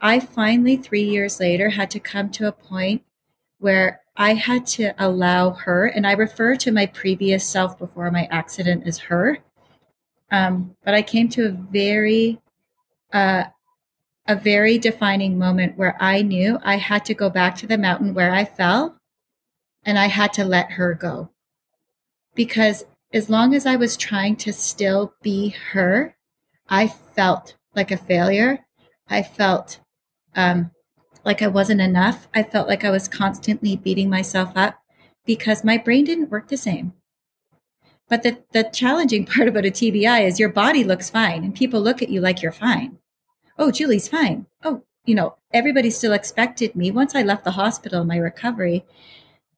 I 0.00 0.20
finally 0.20 0.76
3 0.76 1.02
years 1.02 1.40
later 1.40 1.70
had 1.70 1.90
to 1.92 2.00
come 2.00 2.30
to 2.30 2.46
a 2.46 2.52
point 2.52 3.02
where 3.58 4.02
I 4.16 4.34
had 4.34 4.66
to 4.66 4.92
allow 4.98 5.50
her, 5.50 5.86
and 5.86 6.06
I 6.06 6.12
refer 6.12 6.56
to 6.56 6.72
my 6.72 6.86
previous 6.86 7.46
self 7.46 7.78
before 7.78 8.10
my 8.10 8.28
accident 8.30 8.86
as 8.86 8.98
her. 8.98 9.38
Um, 10.30 10.76
but 10.84 10.94
I 10.94 11.02
came 11.02 11.28
to 11.30 11.46
a 11.46 11.50
very, 11.50 12.40
uh, 13.12 13.44
a 14.26 14.36
very 14.36 14.76
defining 14.76 15.38
moment 15.38 15.78
where 15.78 15.96
I 16.00 16.22
knew 16.22 16.58
I 16.62 16.76
had 16.76 17.04
to 17.06 17.14
go 17.14 17.30
back 17.30 17.56
to 17.56 17.66
the 17.66 17.78
mountain 17.78 18.12
where 18.12 18.34
I 18.34 18.44
fell, 18.44 18.98
and 19.84 19.98
I 19.98 20.08
had 20.08 20.32
to 20.34 20.44
let 20.44 20.72
her 20.72 20.94
go. 20.94 21.30
Because 22.34 22.84
as 23.12 23.30
long 23.30 23.54
as 23.54 23.66
I 23.66 23.76
was 23.76 23.96
trying 23.96 24.36
to 24.36 24.52
still 24.52 25.14
be 25.22 25.50
her, 25.72 26.16
I 26.68 26.88
felt 26.88 27.56
like 27.74 27.90
a 27.90 27.96
failure. 27.96 28.66
I 29.08 29.22
felt 29.22 29.80
um, 30.36 30.70
like 31.24 31.40
I 31.40 31.46
wasn't 31.46 31.80
enough. 31.80 32.28
I 32.34 32.42
felt 32.42 32.68
like 32.68 32.84
I 32.84 32.90
was 32.90 33.08
constantly 33.08 33.76
beating 33.76 34.10
myself 34.10 34.52
up 34.54 34.78
because 35.24 35.64
my 35.64 35.78
brain 35.78 36.04
didn't 36.04 36.30
work 36.30 36.48
the 36.48 36.56
same. 36.56 36.92
But 38.08 38.22
the, 38.22 38.42
the 38.52 38.64
challenging 38.64 39.24
part 39.32 39.48
about 39.48 39.66
a 39.66 39.70
TBI 39.70 40.26
is 40.26 40.38
your 40.38 40.48
body 40.50 40.84
looks 40.84 41.10
fine 41.10 41.44
and 41.44 41.54
people 41.54 41.80
look 41.80 42.02
at 42.02 42.10
you 42.10 42.20
like 42.20 42.42
you're 42.42 42.52
fine. 42.52 42.98
Oh, 43.58 43.70
Julie's 43.70 44.08
fine. 44.08 44.46
Oh, 44.62 44.82
you 45.04 45.14
know, 45.14 45.36
everybody 45.52 45.90
still 45.90 46.12
expected 46.12 46.76
me. 46.76 46.90
Once 46.90 47.14
I 47.14 47.22
left 47.22 47.44
the 47.44 47.52
hospital, 47.52 48.04
my 48.04 48.16
recovery, 48.18 48.84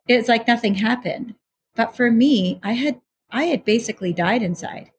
it's 0.07 0.29
like 0.29 0.47
nothing 0.47 0.77
happened. 0.77 1.35
But 1.75 1.97
for 1.97 2.11
me, 2.11 2.61
I 2.63 2.73
had 2.73 3.01
I 3.33 3.45
had 3.45 3.65
basically 3.65 4.13
died 4.13 4.43
inside. 4.43 4.91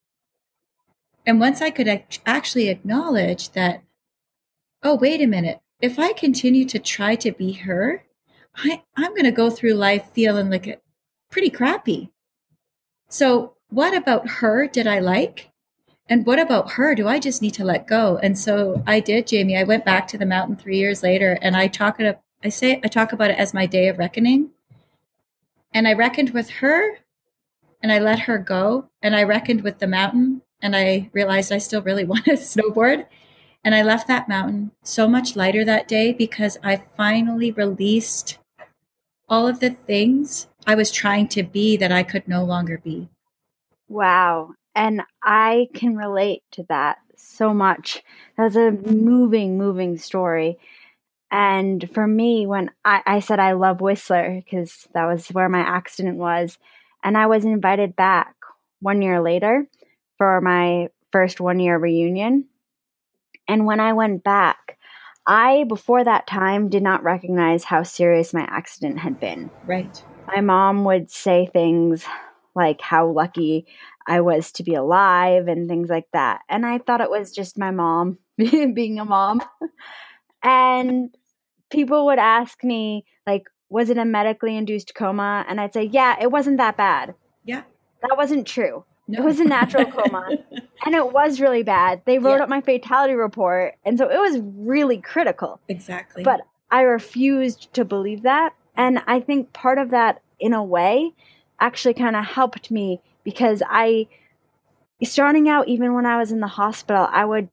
And 1.25 1.39
once 1.39 1.61
I 1.61 1.69
could 1.69 2.03
actually 2.25 2.69
acknowledge 2.69 3.51
that, 3.51 3.83
oh, 4.83 4.95
wait 4.95 5.21
a 5.21 5.27
minute, 5.27 5.59
if 5.81 6.00
I 6.00 6.13
continue 6.13 6.65
to 6.65 6.79
try 6.79 7.15
to 7.15 7.31
be 7.31 7.53
her, 7.53 8.03
I, 8.55 8.83
I'm 8.95 9.11
going 9.11 9.23
to 9.23 9.31
go 9.31 9.50
through 9.50 9.73
life 9.73 10.09
feeling 10.13 10.50
like 10.50 10.67
it 10.67 10.83
pretty 11.29 11.50
crappy. 11.50 12.11
So, 13.07 13.55
what 13.69 13.95
about 13.95 14.27
her 14.27 14.67
did 14.67 14.88
I 14.88 15.00
like? 15.00 15.50
And 16.09 16.25
what 16.25 16.39
about 16.39 16.71
her 16.71 16.93
do 16.93 17.07
I 17.07 17.19
just 17.19 17.41
need 17.41 17.53
to 17.53 17.63
let 17.63 17.88
go? 17.88 18.17
And 18.17 18.38
so 18.38 18.83
I 18.85 19.00
did, 19.00 19.27
Jamie. 19.27 19.57
I 19.57 19.63
went 19.63 19.85
back 19.85 20.09
to 20.09 20.17
the 20.17 20.25
mountain 20.25 20.57
three 20.57 20.77
years 20.77 21.03
later 21.03 21.39
and 21.41 21.55
I 21.55 21.67
talk 21.67 22.01
it 22.01 22.05
up, 22.05 22.21
I 22.43 22.50
say 22.50 22.81
I 22.83 22.89
talk 22.89 23.13
about 23.13 23.31
it 23.31 23.39
as 23.39 23.53
my 23.53 23.65
day 23.65 23.88
of 23.88 23.97
reckoning. 23.97 24.50
And 25.73 25.88
I 25.88 25.93
reckoned 25.93 26.31
with 26.31 26.50
her 26.50 26.97
and 27.81 27.91
I 27.91 28.00
let 28.00 28.19
her 28.19 28.38
go 28.38 28.89
and 29.01 29.15
I 29.15 29.23
reckoned 29.23 29.63
with 29.63 29.79
the 29.79 29.88
mountain 29.88 30.41
and 30.61 30.75
I 30.75 31.09
realized 31.13 31.51
I 31.51 31.57
still 31.57 31.81
really 31.81 32.03
want 32.05 32.25
to 32.25 32.33
snowboard 32.33 33.05
and 33.63 33.75
I 33.75 33.83
left 33.83 34.07
that 34.07 34.29
mountain 34.29 34.71
so 34.83 35.07
much 35.07 35.35
lighter 35.35 35.63
that 35.65 35.88
day 35.88 36.13
because 36.13 36.57
I 36.63 36.83
finally 36.97 37.51
released 37.51 38.39
all 39.29 39.47
of 39.47 39.59
the 39.59 39.69
things 39.69 40.47
I 40.65 40.75
was 40.75 40.91
trying 40.91 41.27
to 41.29 41.43
be 41.43 41.77
that 41.77 41.91
I 41.91 42.03
could 42.03 42.27
no 42.27 42.43
longer 42.43 42.77
be. 42.77 43.09
Wow. 43.88 44.53
And 44.75 45.01
I 45.23 45.67
can 45.73 45.95
relate 45.95 46.43
to 46.51 46.65
that 46.69 46.97
so 47.15 47.53
much. 47.53 48.03
That's 48.38 48.55
a 48.55 48.71
moving, 48.71 49.57
moving 49.57 49.97
story. 49.97 50.57
And 51.29 51.89
for 51.93 52.07
me, 52.07 52.45
when 52.45 52.71
I, 52.83 53.01
I 53.05 53.19
said 53.19 53.39
I 53.39 53.53
love 53.53 53.79
Whistler, 53.79 54.41
because 54.43 54.88
that 54.93 55.05
was 55.05 55.27
where 55.27 55.50
my 55.50 55.61
accident 55.61 56.17
was, 56.17 56.57
and 57.03 57.17
I 57.17 57.27
was 57.27 57.46
invited 57.46 57.96
back 57.96 58.36
one 58.79 59.01
year 59.01 59.22
later 59.22 59.67
for 60.17 60.41
my 60.41 60.89
first 61.12 61.39
one 61.39 61.60
year 61.60 61.77
reunion. 61.77 62.46
And 63.48 63.65
when 63.65 63.79
I 63.79 63.93
went 63.93 64.24
back, 64.24 64.77
I, 65.25 65.65
before 65.65 66.03
that 66.03 66.27
time, 66.27 66.70
did 66.70 66.84
not 66.84 67.03
recognize 67.03 67.63
how 67.63 67.84
serious 67.84 68.34
my 68.34 68.41
accident 68.50 69.00
had 69.00 69.20
been. 69.20 69.51
Right. 69.65 70.03
My 70.27 70.41
mom 70.41 70.84
would 70.86 71.12
say 71.12 71.50
things 71.51 72.05
like 72.55 72.81
how 72.81 73.08
lucky 73.08 73.67
I 74.08 74.22
was 74.22 74.51
to 74.53 74.63
be 74.63 74.74
alive 74.74 75.48
and 75.48 75.70
things 75.70 75.89
like 75.89 76.08
that. 76.13 76.41
And 76.50 76.65
I 76.65 76.79
thought 76.79 77.01
it 77.01 77.10
was 77.10 77.31
just 77.31 77.58
my 77.58 77.72
mom 77.72 78.17
being 78.38 79.00
a 79.00 79.05
mom. 79.05 79.41
and 80.43 81.15
people 81.70 82.08
would 82.08 82.20
ask 82.20 82.63
me, 82.63 83.05
like, 83.25 83.43
was 83.71 83.89
it 83.89 83.97
a 83.97 84.05
medically 84.05 84.57
induced 84.57 84.93
coma? 84.93 85.45
And 85.47 85.59
I'd 85.59 85.73
say, 85.73 85.83
yeah, 85.83 86.17
it 86.21 86.29
wasn't 86.29 86.57
that 86.57 86.75
bad. 86.75 87.15
Yeah. 87.45 87.63
That 88.01 88.17
wasn't 88.17 88.45
true. 88.45 88.83
No. 89.07 89.19
It 89.19 89.25
was 89.25 89.39
a 89.39 89.45
natural 89.45 89.85
coma. 89.85 90.29
And 90.83 90.95
it 90.95 91.13
was 91.13 91.39
really 91.39 91.61
bad. 91.61 92.01
They 92.05 92.17
wrote 92.17 92.37
yeah. 92.37 92.43
up 92.43 92.49
my 92.49 92.59
fatality 92.61 93.13
report. 93.13 93.75
And 93.85 93.99
so 93.99 94.09
it 94.09 94.17
was 94.17 94.41
really 94.57 94.97
critical. 94.97 95.59
Exactly. 95.67 96.23
But 96.23 96.41
I 96.71 96.81
refused 96.81 97.71
to 97.75 97.85
believe 97.85 98.23
that. 98.23 98.55
And 98.75 99.03
I 99.05 99.19
think 99.19 99.53
part 99.53 99.77
of 99.77 99.91
that, 99.91 100.23
in 100.39 100.53
a 100.53 100.63
way, 100.63 101.13
actually 101.59 101.93
kind 101.93 102.15
of 102.15 102.25
helped 102.25 102.71
me 102.71 102.99
because 103.23 103.61
I, 103.69 104.07
starting 105.03 105.47
out, 105.47 105.67
even 105.67 105.93
when 105.93 106.07
I 106.07 106.17
was 106.17 106.31
in 106.31 106.39
the 106.39 106.47
hospital, 106.47 107.07
I 107.11 107.25
would 107.25 107.49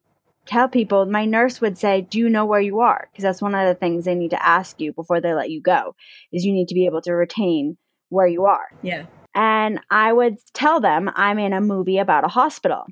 tell 0.48 0.68
people, 0.68 1.06
my 1.06 1.24
nurse 1.24 1.60
would 1.60 1.78
say, 1.78 2.00
Do 2.00 2.18
you 2.18 2.28
know 2.28 2.46
where 2.46 2.60
you 2.60 2.80
are? 2.80 3.08
Because 3.12 3.22
that's 3.22 3.42
one 3.42 3.54
of 3.54 3.68
the 3.68 3.74
things 3.74 4.04
they 4.04 4.14
need 4.14 4.30
to 4.30 4.44
ask 4.44 4.80
you 4.80 4.92
before 4.92 5.20
they 5.20 5.34
let 5.34 5.50
you 5.50 5.60
go, 5.60 5.94
is 6.32 6.44
you 6.44 6.52
need 6.52 6.68
to 6.68 6.74
be 6.74 6.86
able 6.86 7.02
to 7.02 7.12
retain 7.12 7.76
where 8.08 8.26
you 8.26 8.46
are. 8.46 8.68
Yeah. 8.82 9.06
And 9.34 9.80
I 9.90 10.12
would 10.12 10.38
tell 10.54 10.80
them 10.80 11.10
I'm 11.14 11.38
in 11.38 11.52
a 11.52 11.60
movie 11.60 11.98
about 11.98 12.24
a 12.24 12.28
hospital. 12.28 12.86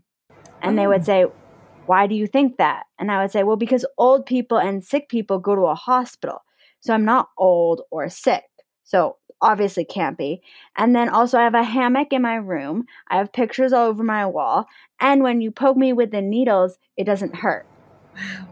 And 0.62 0.78
oh. 0.78 0.82
they 0.82 0.86
would 0.86 1.00
oh. 1.00 1.04
say, 1.04 1.24
Why 1.86 2.06
do 2.06 2.14
you 2.14 2.26
think 2.26 2.58
that? 2.58 2.84
And 2.98 3.10
I 3.10 3.22
would 3.22 3.32
say, 3.32 3.42
Well, 3.42 3.56
because 3.56 3.86
old 3.98 4.26
people 4.26 4.58
and 4.58 4.84
sick 4.84 5.08
people 5.08 5.38
go 5.38 5.54
to 5.54 5.62
a 5.62 5.74
hospital. 5.74 6.42
So 6.80 6.94
I'm 6.94 7.04
not 7.04 7.30
old 7.38 7.82
or 7.90 8.08
sick. 8.10 8.44
So 8.84 9.16
obviously 9.40 9.84
can't 9.84 10.16
be. 10.16 10.40
And 10.76 10.94
then 10.94 11.08
also, 11.08 11.38
I 11.38 11.44
have 11.44 11.54
a 11.54 11.62
hammock 11.62 12.12
in 12.12 12.22
my 12.22 12.36
room. 12.36 12.86
I 13.08 13.18
have 13.18 13.32
pictures 13.32 13.72
all 13.72 13.86
over 13.86 14.02
my 14.02 14.26
wall. 14.26 14.66
And 15.00 15.22
when 15.22 15.40
you 15.40 15.50
poke 15.50 15.76
me 15.76 15.92
with 15.92 16.10
the 16.10 16.22
needles, 16.22 16.78
it 16.96 17.04
doesn't 17.04 17.36
hurt. 17.36 17.66
Wow. 18.14 18.48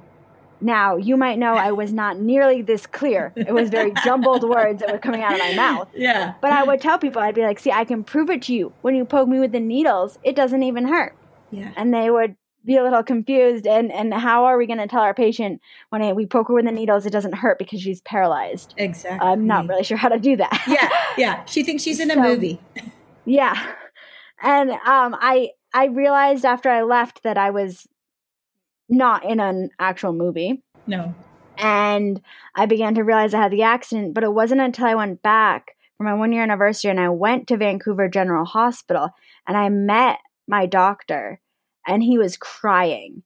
Now, 0.60 0.96
you 0.96 1.16
might 1.18 1.38
know 1.38 1.54
I 1.54 1.72
was 1.72 1.92
not 1.92 2.18
nearly 2.18 2.62
this 2.62 2.86
clear. 2.86 3.32
It 3.36 3.52
was 3.52 3.68
very 3.68 3.92
jumbled 4.02 4.42
words 4.48 4.80
that 4.80 4.90
were 4.90 4.98
coming 4.98 5.22
out 5.22 5.34
of 5.34 5.38
my 5.38 5.54
mouth. 5.54 5.88
Yeah. 5.94 6.34
But 6.40 6.52
I 6.52 6.62
would 6.62 6.80
tell 6.80 6.98
people, 6.98 7.20
I'd 7.20 7.34
be 7.34 7.42
like, 7.42 7.58
see, 7.58 7.70
I 7.70 7.84
can 7.84 8.02
prove 8.02 8.30
it 8.30 8.40
to 8.42 8.54
you. 8.54 8.72
When 8.80 8.94
you 8.94 9.04
poke 9.04 9.28
me 9.28 9.40
with 9.40 9.52
the 9.52 9.60
needles, 9.60 10.18
it 10.22 10.34
doesn't 10.34 10.62
even 10.62 10.88
hurt. 10.88 11.14
Yeah. 11.50 11.72
And 11.76 11.92
they 11.92 12.08
would 12.08 12.36
be 12.64 12.76
a 12.76 12.82
little 12.82 13.02
confused. 13.02 13.66
And, 13.66 13.92
and 13.92 14.12
how 14.12 14.44
are 14.46 14.56
we 14.56 14.66
going 14.66 14.78
to 14.78 14.86
tell 14.86 15.02
our 15.02 15.14
patient 15.14 15.60
when 15.90 16.14
we 16.14 16.26
poke 16.26 16.48
her 16.48 16.54
with 16.54 16.64
the 16.64 16.72
needles, 16.72 17.06
it 17.06 17.10
doesn't 17.10 17.34
hurt 17.34 17.58
because 17.58 17.80
she's 17.80 18.00
paralyzed? 18.02 18.74
Exactly. 18.76 19.26
I'm 19.26 19.46
not 19.46 19.68
really 19.68 19.84
sure 19.84 19.96
how 19.96 20.08
to 20.08 20.18
do 20.18 20.36
that. 20.36 20.62
Yeah. 20.66 20.88
Yeah. 21.16 21.44
She 21.44 21.62
thinks 21.62 21.84
she's 21.84 22.00
in 22.00 22.10
a 22.10 22.16
movie. 22.16 22.60
Yeah. 23.24 23.54
And 24.42 24.70
um, 24.70 25.16
I, 25.20 25.50
I 25.72 25.86
realized 25.86 26.44
after 26.44 26.68
I 26.68 26.82
left 26.82 27.22
that 27.22 27.38
I 27.38 27.50
was 27.50 27.86
not 28.88 29.24
in 29.24 29.38
an 29.38 29.70
actual 29.78 30.12
movie. 30.12 30.62
No. 30.88 31.14
And 31.56 32.20
I 32.56 32.66
began 32.66 32.96
to 32.96 33.04
realize 33.04 33.32
I 33.32 33.42
had 33.42 33.52
the 33.52 33.62
accident, 33.62 34.12
but 34.12 34.24
it 34.24 34.32
wasn't 34.32 34.60
until 34.60 34.86
I 34.86 34.96
went 34.96 35.22
back 35.22 35.76
for 35.96 36.04
my 36.04 36.14
one 36.14 36.32
year 36.32 36.42
anniversary 36.42 36.90
and 36.90 37.00
I 37.00 37.10
went 37.10 37.46
to 37.48 37.56
Vancouver 37.56 38.08
General 38.08 38.44
Hospital 38.44 39.10
and 39.46 39.56
I 39.56 39.68
met 39.68 40.18
my 40.48 40.66
doctor 40.66 41.40
and 41.86 42.02
he 42.02 42.18
was 42.18 42.36
crying. 42.36 43.22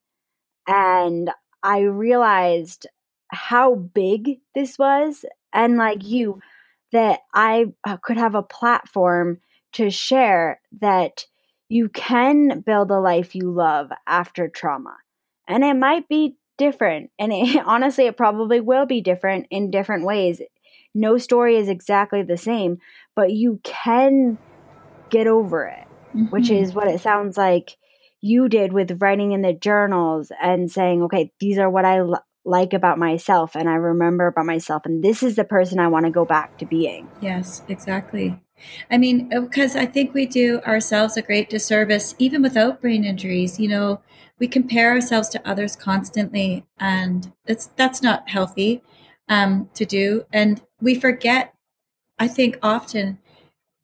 And 0.67 1.31
I 1.63 1.81
realized 1.81 2.87
how 3.29 3.75
big 3.75 4.41
this 4.55 4.79
was. 4.79 5.25
And 5.53 5.77
like 5.77 6.05
you, 6.05 6.41
that 6.93 7.21
I 7.35 7.67
uh, 7.85 7.97
could 7.99 8.17
have 8.17 8.35
a 8.35 8.43
platform 8.43 9.41
to 9.75 9.91
share 9.91 10.61
that 10.81 11.25
you 11.69 11.89
can 11.89 12.61
build 12.61 12.91
a 12.91 12.99
life 12.99 13.35
you 13.35 13.51
love 13.51 13.91
after 14.07 14.49
trauma. 14.49 14.97
And 15.47 15.65
it 15.65 15.75
might 15.75 16.09
be 16.09 16.37
different. 16.57 17.11
And 17.19 17.33
it, 17.33 17.63
honestly, 17.67 18.07
it 18.07 18.17
probably 18.17 18.61
will 18.61 18.87
be 18.87 19.01
different 19.01 19.47
in 19.51 19.71
different 19.71 20.05
ways. 20.05 20.41
No 20.95 21.19
story 21.19 21.57
is 21.57 21.69
exactly 21.69 22.23
the 22.23 22.37
same, 22.37 22.79
but 23.15 23.33
you 23.33 23.61
can 23.63 24.39
get 25.11 25.27
over 25.27 25.67
it, 25.67 25.87
mm-hmm. 26.09 26.25
which 26.27 26.51
is 26.51 26.75
what 26.75 26.89
it 26.89 27.01
sounds 27.01 27.37
like 27.37 27.77
you 28.21 28.49
did 28.49 28.73
with 28.73 29.01
writing 29.01 29.33
in 29.33 29.43
the 29.43 29.53
journals 29.53 30.33
and 30.43 30.71
saying, 30.71 31.03
okay, 31.05 31.33
these 31.41 31.59
are 31.59 31.71
what 31.71 31.85
I 31.85 31.99
l- 31.99 32.25
like 32.45 32.73
about 32.73 32.99
myself 32.99 33.55
and 33.55 33.69
I 33.69 33.75
remember 33.75 34.27
about 34.27 34.47
myself. 34.47 34.83
And 34.87 35.05
this 35.05 35.23
is 35.23 35.37
the 35.37 35.45
person 35.45 35.79
I 35.79 35.89
want 35.89 36.07
to 36.07 36.11
go 36.11 36.25
back 36.25 36.59
to 36.59 36.67
being. 36.67 37.09
Yes, 37.21 37.63
exactly. 37.69 38.41
I 38.91 38.99
mean, 38.99 39.29
because 39.29 39.77
uh, 39.77 39.81
I 39.81 39.87
think 39.87 40.15
we 40.15 40.27
do 40.27 40.61
ourselves 40.67 41.17
a 41.17 41.23
great 41.23 41.49
disservice, 41.49 42.15
even 42.19 42.43
without 42.43 42.81
brain 42.81 43.05
injuries. 43.05 43.61
You 43.61 43.69
know, 43.69 44.01
we 44.39 44.49
compare 44.49 44.93
ourselves 44.93 45.29
to 45.31 45.49
others 45.49 45.77
constantly, 45.77 46.67
and 46.79 47.33
it's 47.47 47.67
that's 47.77 48.03
not 48.03 48.31
healthy 48.31 48.83
um, 49.29 49.69
to 49.75 49.85
do. 49.85 50.25
And 50.33 50.63
we 50.81 50.95
forget, 50.95 51.55
I 52.19 52.27
think, 52.27 52.59
often 52.63 53.19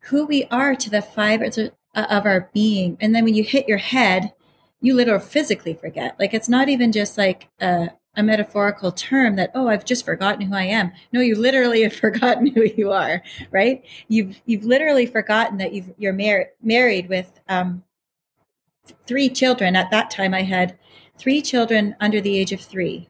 who 0.04 0.26
we 0.26 0.44
are 0.50 0.74
to 0.74 0.90
the 0.90 1.02
fibers 1.02 1.58
of 1.94 2.26
our 2.26 2.50
being. 2.52 2.96
And 3.00 3.14
then 3.14 3.24
when 3.24 3.34
you 3.34 3.44
hit 3.44 3.68
your 3.68 3.78
head, 3.78 4.32
you 4.80 4.94
literally 4.94 5.24
physically 5.24 5.74
forget. 5.74 6.16
Like 6.18 6.34
it's 6.34 6.48
not 6.48 6.68
even 6.68 6.92
just 6.92 7.16
like 7.16 7.48
a, 7.60 7.90
a 8.16 8.22
metaphorical 8.22 8.92
term 8.92 9.36
that 9.36 9.50
oh 9.54 9.68
I've 9.68 9.84
just 9.84 10.04
forgotten 10.04 10.42
who 10.46 10.54
I 10.54 10.64
am. 10.64 10.92
No, 11.12 11.20
you 11.20 11.36
literally 11.36 11.82
have 11.84 11.94
forgotten 11.94 12.48
who 12.48 12.64
you 12.64 12.92
are, 12.92 13.22
right? 13.50 13.82
You've 14.08 14.40
you've 14.46 14.64
literally 14.64 15.06
forgotten 15.06 15.58
that 15.58 15.72
you've, 15.72 15.92
you're 15.96 16.12
mar- 16.12 16.50
married 16.62 17.08
with 17.08 17.40
um, 17.48 17.84
three 19.06 19.28
children. 19.28 19.76
At 19.76 19.90
that 19.90 20.10
time, 20.10 20.34
I 20.34 20.42
had 20.42 20.78
three 21.16 21.40
children 21.40 21.96
under 22.00 22.20
the 22.20 22.38
age 22.38 22.52
of 22.52 22.60
three, 22.60 23.08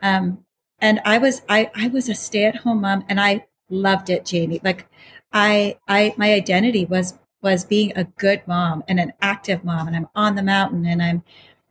um, 0.00 0.44
and 0.80 1.00
I 1.04 1.18
was 1.18 1.42
I 1.48 1.70
I 1.74 1.88
was 1.88 2.08
a 2.08 2.14
stay 2.14 2.44
at 2.44 2.56
home 2.56 2.80
mom, 2.80 3.04
and 3.08 3.20
I 3.20 3.46
loved 3.70 4.10
it, 4.10 4.24
Jamie. 4.24 4.60
Like 4.64 4.88
I 5.32 5.78
I 5.86 6.14
my 6.16 6.32
identity 6.32 6.84
was 6.84 7.18
was 7.52 7.64
being 7.64 7.92
a 7.96 8.04
good 8.04 8.42
mom 8.46 8.84
and 8.88 8.98
an 9.00 9.12
active 9.20 9.64
mom, 9.64 9.86
and 9.86 9.96
I'm 9.96 10.08
on 10.14 10.34
the 10.34 10.42
mountain, 10.42 10.84
and 10.86 11.02
I'm 11.02 11.22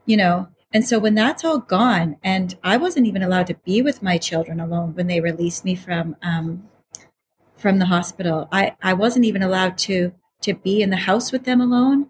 you 0.05 0.17
know 0.17 0.47
and 0.75 0.85
so 0.85 0.99
when 0.99 1.15
that's 1.15 1.45
all 1.45 1.59
gone, 1.59 2.17
and 2.21 2.53
I 2.61 2.75
wasn't 2.75 3.07
even 3.07 3.23
allowed 3.23 3.47
to 3.47 3.55
be 3.63 3.81
with 3.81 4.03
my 4.03 4.17
children 4.17 4.59
alone 4.59 4.93
when 4.93 5.07
they 5.07 5.21
released 5.21 5.63
me 5.63 5.73
from 5.73 6.17
um, 6.21 6.67
from 7.55 7.79
the 7.79 7.85
hospital. 7.85 8.49
I, 8.51 8.75
I 8.83 8.91
wasn't 8.93 9.23
even 9.23 9.41
allowed 9.41 9.77
to 9.87 10.11
to 10.41 10.53
be 10.53 10.81
in 10.81 10.89
the 10.89 10.97
house 10.97 11.31
with 11.31 11.45
them 11.45 11.61
alone. 11.61 12.07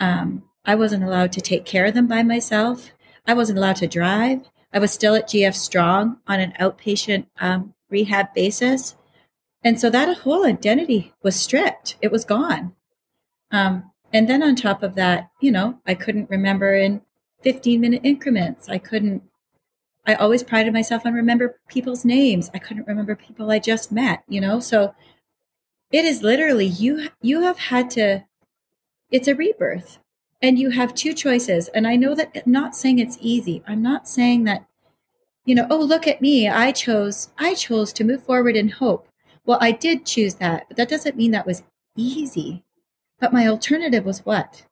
Um, 0.00 0.42
I 0.64 0.74
wasn't 0.74 1.04
allowed 1.04 1.30
to 1.34 1.40
take 1.40 1.64
care 1.64 1.84
of 1.84 1.94
them 1.94 2.08
by 2.08 2.24
myself. 2.24 2.90
I 3.28 3.34
wasn't 3.34 3.58
allowed 3.58 3.76
to 3.76 3.86
drive. 3.86 4.40
I 4.72 4.80
was 4.80 4.90
still 4.90 5.14
at 5.14 5.28
GF 5.28 5.54
Strong 5.54 6.18
on 6.26 6.40
an 6.40 6.52
outpatient 6.58 7.26
um, 7.40 7.74
rehab 7.90 8.34
basis. 8.34 8.96
And 9.62 9.78
so 9.80 9.88
that 9.88 10.18
whole 10.18 10.44
identity 10.44 11.12
was 11.22 11.36
stripped. 11.36 11.94
It 12.02 12.10
was 12.10 12.24
gone. 12.24 12.74
Um, 13.50 13.90
and 14.12 14.28
then 14.28 14.42
on 14.42 14.56
top 14.56 14.82
of 14.82 14.94
that, 14.96 15.30
you 15.40 15.52
know, 15.52 15.80
I 15.86 15.94
couldn't 15.94 16.30
remember 16.30 16.74
in 16.74 17.02
15 17.42 17.80
minute 17.80 18.02
increments. 18.04 18.68
I 18.68 18.78
couldn't, 18.78 19.22
I 20.06 20.14
always 20.14 20.42
prided 20.42 20.72
myself 20.72 21.06
on 21.06 21.14
remember 21.14 21.60
people's 21.68 22.04
names. 22.04 22.50
I 22.52 22.58
couldn't 22.58 22.86
remember 22.86 23.14
people 23.14 23.50
I 23.50 23.58
just 23.58 23.92
met, 23.92 24.24
you 24.28 24.40
know? 24.40 24.60
So 24.60 24.94
it 25.90 26.04
is 26.04 26.22
literally 26.22 26.66
you, 26.66 27.08
you 27.22 27.42
have 27.42 27.58
had 27.58 27.90
to, 27.90 28.24
it's 29.10 29.28
a 29.28 29.34
rebirth 29.34 29.98
and 30.42 30.58
you 30.58 30.70
have 30.70 30.94
two 30.94 31.12
choices. 31.12 31.68
And 31.68 31.86
I 31.86 31.96
know 31.96 32.14
that 32.14 32.30
I'm 32.34 32.52
not 32.52 32.74
saying 32.74 32.98
it's 32.98 33.18
easy. 33.20 33.62
I'm 33.66 33.82
not 33.82 34.08
saying 34.08 34.44
that, 34.44 34.66
you 35.44 35.54
know, 35.54 35.66
oh, 35.70 35.78
look 35.78 36.06
at 36.06 36.20
me. 36.20 36.48
I 36.48 36.72
chose, 36.72 37.30
I 37.38 37.54
chose 37.54 37.92
to 37.94 38.04
move 38.04 38.22
forward 38.22 38.56
in 38.56 38.68
hope. 38.68 39.06
Well, 39.44 39.58
I 39.60 39.72
did 39.72 40.06
choose 40.06 40.34
that, 40.36 40.66
but 40.68 40.76
that 40.76 40.88
doesn't 40.88 41.16
mean 41.16 41.30
that 41.32 41.46
was 41.46 41.62
easy. 41.96 42.64
But 43.20 43.32
my 43.32 43.46
alternative 43.46 44.04
was 44.04 44.24
what? 44.24 44.64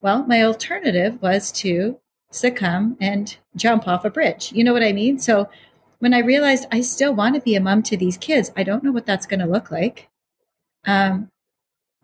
Well, 0.00 0.24
my 0.26 0.42
alternative 0.42 1.20
was 1.20 1.50
to 1.52 1.98
succumb 2.30 2.96
and 3.00 3.36
jump 3.56 3.88
off 3.88 4.04
a 4.04 4.10
bridge. 4.10 4.52
You 4.52 4.64
know 4.64 4.72
what 4.72 4.84
I 4.84 4.92
mean? 4.92 5.18
So 5.18 5.48
when 5.98 6.14
I 6.14 6.18
realized 6.18 6.66
I 6.70 6.82
still 6.82 7.14
want 7.14 7.34
to 7.34 7.40
be 7.40 7.56
a 7.56 7.60
mom 7.60 7.82
to 7.84 7.96
these 7.96 8.16
kids, 8.16 8.52
I 8.56 8.62
don't 8.62 8.84
know 8.84 8.92
what 8.92 9.06
that's 9.06 9.26
going 9.26 9.40
to 9.40 9.46
look 9.46 9.70
like. 9.70 10.08
Um, 10.84 11.30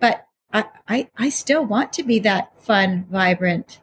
but 0.01 0.27
I, 0.53 0.65
I, 0.89 1.11
I 1.17 1.29
still 1.29 1.65
want 1.65 1.93
to 1.95 2.03
be 2.03 2.19
that 2.21 2.53
fun, 2.61 3.07
vibrant, 3.11 3.81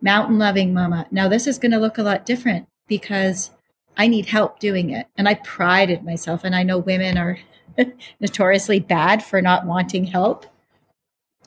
mountain 0.00 0.38
loving 0.38 0.74
mama. 0.74 1.06
Now, 1.10 1.28
this 1.28 1.46
is 1.46 1.58
going 1.58 1.72
to 1.72 1.78
look 1.78 1.98
a 1.98 2.02
lot 2.02 2.26
different 2.26 2.68
because 2.86 3.50
I 3.96 4.06
need 4.06 4.26
help 4.26 4.58
doing 4.58 4.90
it. 4.90 5.06
And 5.16 5.28
I 5.28 5.34
prided 5.34 6.04
myself, 6.04 6.44
and 6.44 6.54
I 6.54 6.62
know 6.62 6.78
women 6.78 7.16
are 7.16 7.38
notoriously 8.20 8.80
bad 8.80 9.24
for 9.24 9.40
not 9.40 9.66
wanting 9.66 10.04
help. 10.04 10.46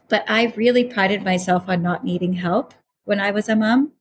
But 0.09 0.25
I 0.27 0.53
really 0.55 0.83
prided 0.83 1.23
myself 1.23 1.69
on 1.69 1.81
not 1.81 2.03
needing 2.03 2.33
help 2.33 2.73
when 3.05 3.19
I 3.19 3.31
was 3.31 3.47
a 3.47 3.55
mom. 3.55 3.93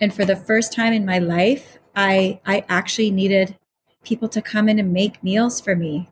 And 0.00 0.12
for 0.12 0.24
the 0.24 0.36
first 0.36 0.72
time 0.72 0.92
in 0.92 1.04
my 1.04 1.18
life, 1.18 1.78
I, 1.94 2.40
I 2.46 2.64
actually 2.68 3.10
needed 3.10 3.56
people 4.02 4.28
to 4.28 4.40
come 4.40 4.68
in 4.68 4.78
and 4.78 4.92
make 4.92 5.22
meals 5.22 5.60
for 5.60 5.76
me. 5.76 6.10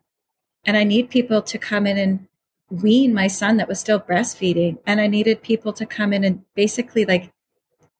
And 0.63 0.77
I 0.77 0.83
need 0.83 1.09
people 1.09 1.41
to 1.41 1.57
come 1.57 1.87
in 1.87 1.97
and 1.97 2.27
wean 2.69 3.13
my 3.13 3.27
son 3.27 3.57
that 3.57 3.67
was 3.67 3.79
still 3.79 3.99
breastfeeding. 3.99 4.77
And 4.85 5.01
I 5.01 5.07
needed 5.07 5.41
people 5.41 5.73
to 5.73 5.85
come 5.85 6.13
in 6.13 6.23
and 6.23 6.43
basically 6.53 7.05
like, 7.05 7.31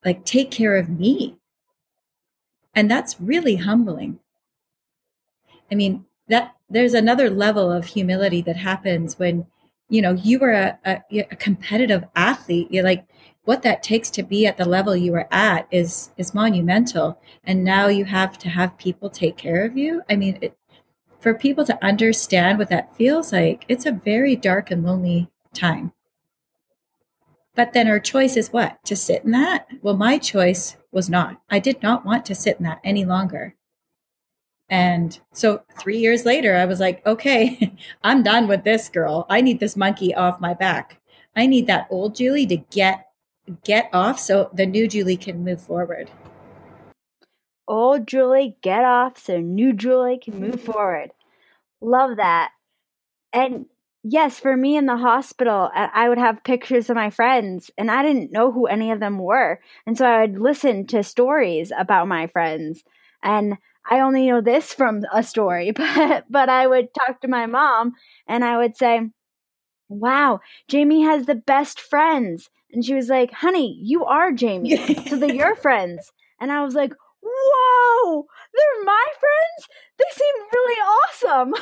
like 0.05 0.25
take 0.25 0.51
care 0.51 0.75
of 0.75 0.89
me. 0.89 1.37
And 2.75 2.91
that's 2.91 3.19
really 3.19 3.55
humbling. 3.55 4.19
I 5.71 5.75
mean, 5.75 6.05
that 6.27 6.55
there's 6.69 6.93
another 6.93 7.29
level 7.29 7.71
of 7.71 7.85
humility 7.85 8.41
that 8.43 8.57
happens 8.57 9.17
when 9.17 9.47
you 9.89 10.01
know 10.01 10.13
you 10.13 10.39
were 10.39 10.51
a, 10.51 10.79
a, 10.85 11.01
a 11.31 11.35
competitive 11.35 12.05
athlete. 12.15 12.67
You're 12.71 12.83
like 12.83 13.05
what 13.43 13.63
that 13.63 13.81
takes 13.81 14.11
to 14.11 14.23
be 14.23 14.45
at 14.45 14.57
the 14.57 14.65
level 14.65 14.95
you 14.95 15.11
were 15.11 15.27
at 15.31 15.67
is 15.71 16.11
is 16.17 16.33
monumental. 16.33 17.19
And 17.43 17.63
now 17.63 17.87
you 17.87 18.05
have 18.05 18.37
to 18.39 18.49
have 18.49 18.77
people 18.77 19.09
take 19.09 19.37
care 19.37 19.65
of 19.65 19.77
you. 19.77 20.03
I 20.09 20.15
mean 20.15 20.37
it, 20.41 20.55
for 21.19 21.33
people 21.33 21.65
to 21.65 21.83
understand 21.83 22.59
what 22.59 22.69
that 22.69 22.95
feels 22.95 23.33
like 23.33 23.65
it's 23.67 23.85
a 23.85 23.91
very 23.91 24.35
dark 24.35 24.71
and 24.71 24.83
lonely 24.83 25.29
time. 25.53 25.91
But 27.55 27.73
then 27.73 27.87
our 27.89 27.99
choice 27.99 28.37
is 28.37 28.53
what? 28.53 28.83
To 28.85 28.95
sit 28.95 29.25
in 29.25 29.31
that? 29.31 29.67
Well 29.81 29.97
my 29.97 30.17
choice 30.17 30.77
was 30.91 31.09
not. 31.09 31.41
I 31.49 31.59
did 31.59 31.81
not 31.81 32.05
want 32.05 32.25
to 32.25 32.35
sit 32.35 32.57
in 32.57 32.63
that 32.63 32.79
any 32.83 33.05
longer 33.05 33.55
and 34.69 35.19
so 35.33 35.63
three 35.79 35.97
years 35.97 36.25
later, 36.25 36.55
I 36.55 36.65
was 36.65 36.79
like, 36.79 37.05
okay, 37.05 37.75
I'm 38.03 38.23
done 38.23 38.47
with 38.47 38.63
this 38.63 38.89
girl. 38.89 39.25
I 39.29 39.41
need 39.41 39.59
this 39.59 39.75
monkey 39.75 40.13
off 40.13 40.39
my 40.39 40.53
back. 40.53 40.99
I 41.35 41.47
need 41.47 41.67
that 41.67 41.87
old 41.89 42.15
Julie 42.15 42.47
to 42.47 42.57
get 42.57 43.05
get 43.63 43.89
off 43.93 44.19
so 44.19 44.49
the 44.53 44.65
new 44.65 44.87
Julie 44.87 45.17
can 45.17 45.43
move 45.43 45.61
forward. 45.61 46.11
Old 47.67 48.07
Julie, 48.07 48.57
get 48.61 48.83
off 48.83 49.17
so 49.17 49.39
new 49.39 49.73
Julie 49.73 50.19
can 50.19 50.39
move 50.39 50.55
mm-hmm. 50.55 50.71
forward. 50.71 51.11
Love 51.81 52.17
that. 52.17 52.51
And 53.31 53.65
yes, 54.03 54.39
for 54.39 54.55
me 54.55 54.75
in 54.75 54.85
the 54.85 54.97
hospital, 54.97 55.69
I 55.73 56.09
would 56.09 56.17
have 56.17 56.43
pictures 56.43 56.89
of 56.89 56.95
my 56.95 57.09
friends, 57.09 57.71
and 57.77 57.89
I 57.91 58.01
didn't 58.01 58.31
know 58.31 58.51
who 58.51 58.65
any 58.65 58.91
of 58.91 58.99
them 58.99 59.19
were. 59.19 59.59
And 59.85 59.97
so 59.97 60.05
I 60.05 60.21
would 60.21 60.39
listen 60.39 60.87
to 60.87 61.03
stories 61.03 61.71
about 61.77 62.07
my 62.07 62.27
friends. 62.27 62.83
And 63.21 63.57
I 63.89 63.99
only 63.99 64.27
know 64.27 64.41
this 64.41 64.73
from 64.73 65.01
a 65.13 65.23
story, 65.23 65.71
but 65.75 66.25
but 66.29 66.49
I 66.49 66.67
would 66.67 66.93
talk 66.93 67.21
to 67.21 67.27
my 67.27 67.45
mom 67.45 67.93
and 68.27 68.43
I 68.43 68.57
would 68.57 68.75
say, 68.75 69.01
"Wow, 69.89 70.39
Jamie 70.67 71.03
has 71.03 71.25
the 71.25 71.35
best 71.35 71.79
friends." 71.79 72.49
And 72.71 72.85
she 72.85 72.93
was 72.93 73.09
like, 73.09 73.31
"Honey, 73.31 73.79
you 73.81 74.05
are 74.05 74.31
Jamie. 74.31 74.77
so 75.07 75.17
they're 75.17 75.33
your 75.33 75.55
friends." 75.65 76.11
And 76.39 76.51
I 76.51 76.63
was 76.63 76.75
like, 76.75 76.93
"Whoa, 77.23 78.25
they're 78.53 78.85
my 78.85 79.05
friends? 79.19 79.69
They 79.97 80.05
seem 80.11 80.35
really 80.53 80.81
awesome. 80.81 81.53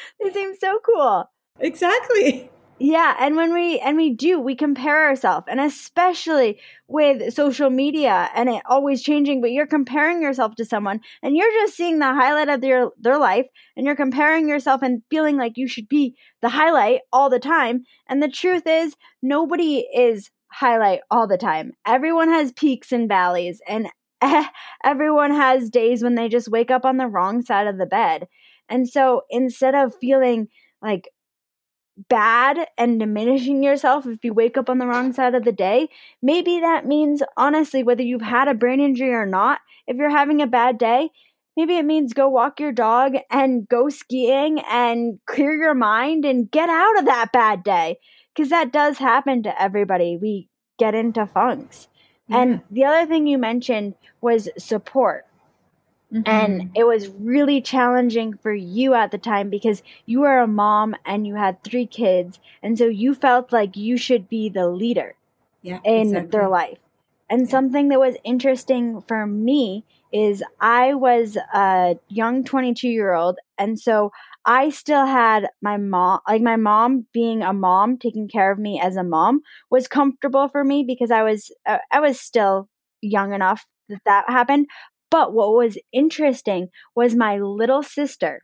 they 0.20 0.32
seem 0.32 0.54
so 0.56 0.80
cool." 0.84 1.30
Exactly. 1.60 2.50
Yeah, 2.78 3.16
and 3.18 3.36
when 3.36 3.54
we 3.54 3.78
and 3.80 3.96
we 3.96 4.10
do, 4.12 4.38
we 4.38 4.54
compare 4.54 5.06
ourselves, 5.08 5.46
and 5.48 5.60
especially 5.60 6.60
with 6.88 7.32
social 7.32 7.70
media 7.70 8.28
and 8.34 8.50
it 8.50 8.62
always 8.68 9.02
changing, 9.02 9.40
but 9.40 9.50
you're 9.50 9.66
comparing 9.66 10.20
yourself 10.20 10.56
to 10.56 10.64
someone 10.66 11.00
and 11.22 11.34
you're 11.38 11.50
just 11.52 11.74
seeing 11.74 11.98
the 12.00 12.12
highlight 12.12 12.50
of 12.50 12.60
their 12.60 12.90
their 12.98 13.16
life 13.18 13.46
and 13.76 13.86
you're 13.86 13.96
comparing 13.96 14.46
yourself 14.46 14.82
and 14.82 15.02
feeling 15.08 15.38
like 15.38 15.56
you 15.56 15.66
should 15.66 15.88
be 15.88 16.16
the 16.42 16.50
highlight 16.50 17.00
all 17.14 17.30
the 17.30 17.38
time. 17.38 17.84
And 18.08 18.22
the 18.22 18.28
truth 18.28 18.66
is, 18.66 18.94
nobody 19.22 19.78
is 19.94 20.30
highlight 20.52 21.00
all 21.10 21.26
the 21.26 21.38
time. 21.38 21.72
Everyone 21.86 22.28
has 22.28 22.52
peaks 22.52 22.92
and 22.92 23.08
valleys 23.08 23.58
and 23.66 23.88
everyone 24.84 25.30
has 25.30 25.70
days 25.70 26.02
when 26.02 26.14
they 26.14 26.28
just 26.28 26.48
wake 26.50 26.70
up 26.70 26.84
on 26.84 26.98
the 26.98 27.06
wrong 27.08 27.40
side 27.42 27.68
of 27.68 27.78
the 27.78 27.86
bed. 27.86 28.26
And 28.68 28.86
so 28.86 29.22
instead 29.30 29.74
of 29.74 29.94
feeling 29.98 30.48
like 30.82 31.08
bad 32.08 32.68
and 32.76 33.00
diminishing 33.00 33.62
yourself 33.62 34.06
if 34.06 34.24
you 34.24 34.32
wake 34.32 34.56
up 34.56 34.68
on 34.68 34.78
the 34.78 34.86
wrong 34.86 35.12
side 35.12 35.34
of 35.34 35.44
the 35.44 35.52
day, 35.52 35.88
maybe 36.22 36.60
that 36.60 36.86
means 36.86 37.22
honestly, 37.36 37.82
whether 37.82 38.02
you've 38.02 38.22
had 38.22 38.48
a 38.48 38.54
brain 38.54 38.80
injury 38.80 39.12
or 39.12 39.26
not, 39.26 39.60
if 39.86 39.96
you're 39.96 40.10
having 40.10 40.42
a 40.42 40.46
bad 40.46 40.78
day, 40.78 41.10
maybe 41.56 41.76
it 41.76 41.84
means 41.84 42.12
go 42.12 42.28
walk 42.28 42.60
your 42.60 42.72
dog 42.72 43.14
and 43.30 43.68
go 43.68 43.88
skiing 43.88 44.60
and 44.70 45.18
clear 45.26 45.52
your 45.52 45.74
mind 45.74 46.24
and 46.24 46.50
get 46.50 46.68
out 46.68 46.98
of 46.98 47.06
that 47.06 47.32
bad 47.32 47.62
day. 47.62 47.96
Because 48.34 48.50
that 48.50 48.72
does 48.72 48.98
happen 48.98 49.42
to 49.44 49.62
everybody. 49.62 50.18
We 50.20 50.48
get 50.78 50.94
into 50.94 51.26
funks. 51.26 51.88
Yeah. 52.28 52.42
And 52.42 52.60
the 52.70 52.84
other 52.84 53.06
thing 53.06 53.26
you 53.26 53.38
mentioned 53.38 53.94
was 54.20 54.48
support. 54.58 55.25
Mm-hmm. 56.12 56.22
And 56.26 56.70
it 56.74 56.84
was 56.84 57.08
really 57.08 57.60
challenging 57.60 58.36
for 58.36 58.54
you 58.54 58.94
at 58.94 59.10
the 59.10 59.18
time 59.18 59.50
because 59.50 59.82
you 60.06 60.20
were 60.20 60.38
a 60.38 60.46
mom 60.46 60.94
and 61.04 61.26
you 61.26 61.34
had 61.34 61.62
three 61.64 61.86
kids. 61.86 62.38
And 62.62 62.78
so 62.78 62.86
you 62.86 63.14
felt 63.14 63.52
like 63.52 63.76
you 63.76 63.96
should 63.96 64.28
be 64.28 64.48
the 64.48 64.68
leader 64.68 65.16
yeah, 65.62 65.80
in 65.84 66.08
exactly. 66.08 66.30
their 66.30 66.48
life. 66.48 66.78
And 67.28 67.42
yeah. 67.42 67.48
something 67.48 67.88
that 67.88 67.98
was 67.98 68.14
interesting 68.22 69.02
for 69.08 69.26
me 69.26 69.84
is 70.12 70.44
I 70.60 70.94
was 70.94 71.36
a 71.36 71.98
young 72.08 72.44
22 72.44 72.88
year 72.88 73.12
old. 73.12 73.38
And 73.58 73.78
so 73.78 74.12
I 74.44 74.70
still 74.70 75.06
had 75.06 75.48
my 75.60 75.76
mom, 75.76 76.20
like 76.28 76.40
my 76.40 76.54
mom 76.54 77.06
being 77.12 77.42
a 77.42 77.52
mom, 77.52 77.98
taking 77.98 78.28
care 78.28 78.52
of 78.52 78.60
me 78.60 78.80
as 78.80 78.96
a 78.96 79.02
mom 79.02 79.40
was 79.70 79.88
comfortable 79.88 80.46
for 80.48 80.62
me 80.62 80.84
because 80.84 81.10
I 81.10 81.24
was, 81.24 81.50
uh, 81.66 81.78
I 81.90 81.98
was 81.98 82.20
still 82.20 82.68
young 83.02 83.34
enough 83.34 83.66
that 83.88 84.00
that 84.04 84.24
happened. 84.28 84.66
But 85.10 85.32
what 85.32 85.54
was 85.54 85.78
interesting 85.92 86.68
was 86.94 87.14
my 87.14 87.38
little 87.38 87.82
sister, 87.82 88.42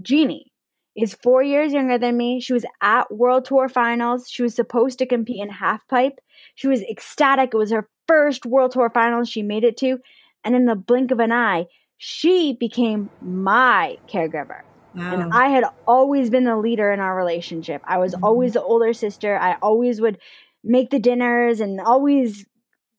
Jeannie, 0.00 0.52
is 0.96 1.14
four 1.14 1.42
years 1.42 1.72
younger 1.72 1.98
than 1.98 2.16
me. 2.16 2.40
She 2.40 2.52
was 2.52 2.64
at 2.80 3.12
World 3.12 3.44
Tour 3.44 3.68
Finals. 3.68 4.28
She 4.28 4.42
was 4.42 4.54
supposed 4.54 4.98
to 4.98 5.06
compete 5.06 5.42
in 5.42 5.48
half 5.48 5.86
pipe. 5.88 6.20
She 6.54 6.68
was 6.68 6.82
ecstatic. 6.82 7.50
It 7.52 7.56
was 7.56 7.72
her 7.72 7.88
first 8.06 8.46
World 8.46 8.72
Tour 8.72 8.90
Finals 8.90 9.28
she 9.28 9.42
made 9.42 9.64
it 9.64 9.76
to. 9.78 9.98
And 10.44 10.54
in 10.54 10.66
the 10.66 10.76
blink 10.76 11.10
of 11.10 11.20
an 11.20 11.32
eye, 11.32 11.66
she 11.96 12.56
became 12.58 13.10
my 13.20 13.98
caregiver. 14.08 14.62
Wow. 14.94 15.14
And 15.14 15.32
I 15.32 15.48
had 15.48 15.64
always 15.86 16.30
been 16.30 16.44
the 16.44 16.56
leader 16.56 16.92
in 16.92 17.00
our 17.00 17.16
relationship. 17.16 17.82
I 17.84 17.98
was 17.98 18.14
mm-hmm. 18.14 18.24
always 18.24 18.52
the 18.52 18.62
older 18.62 18.92
sister. 18.92 19.36
I 19.36 19.56
always 19.60 20.00
would 20.00 20.18
make 20.62 20.90
the 20.90 20.98
dinners 20.98 21.60
and 21.60 21.80
always 21.80 22.46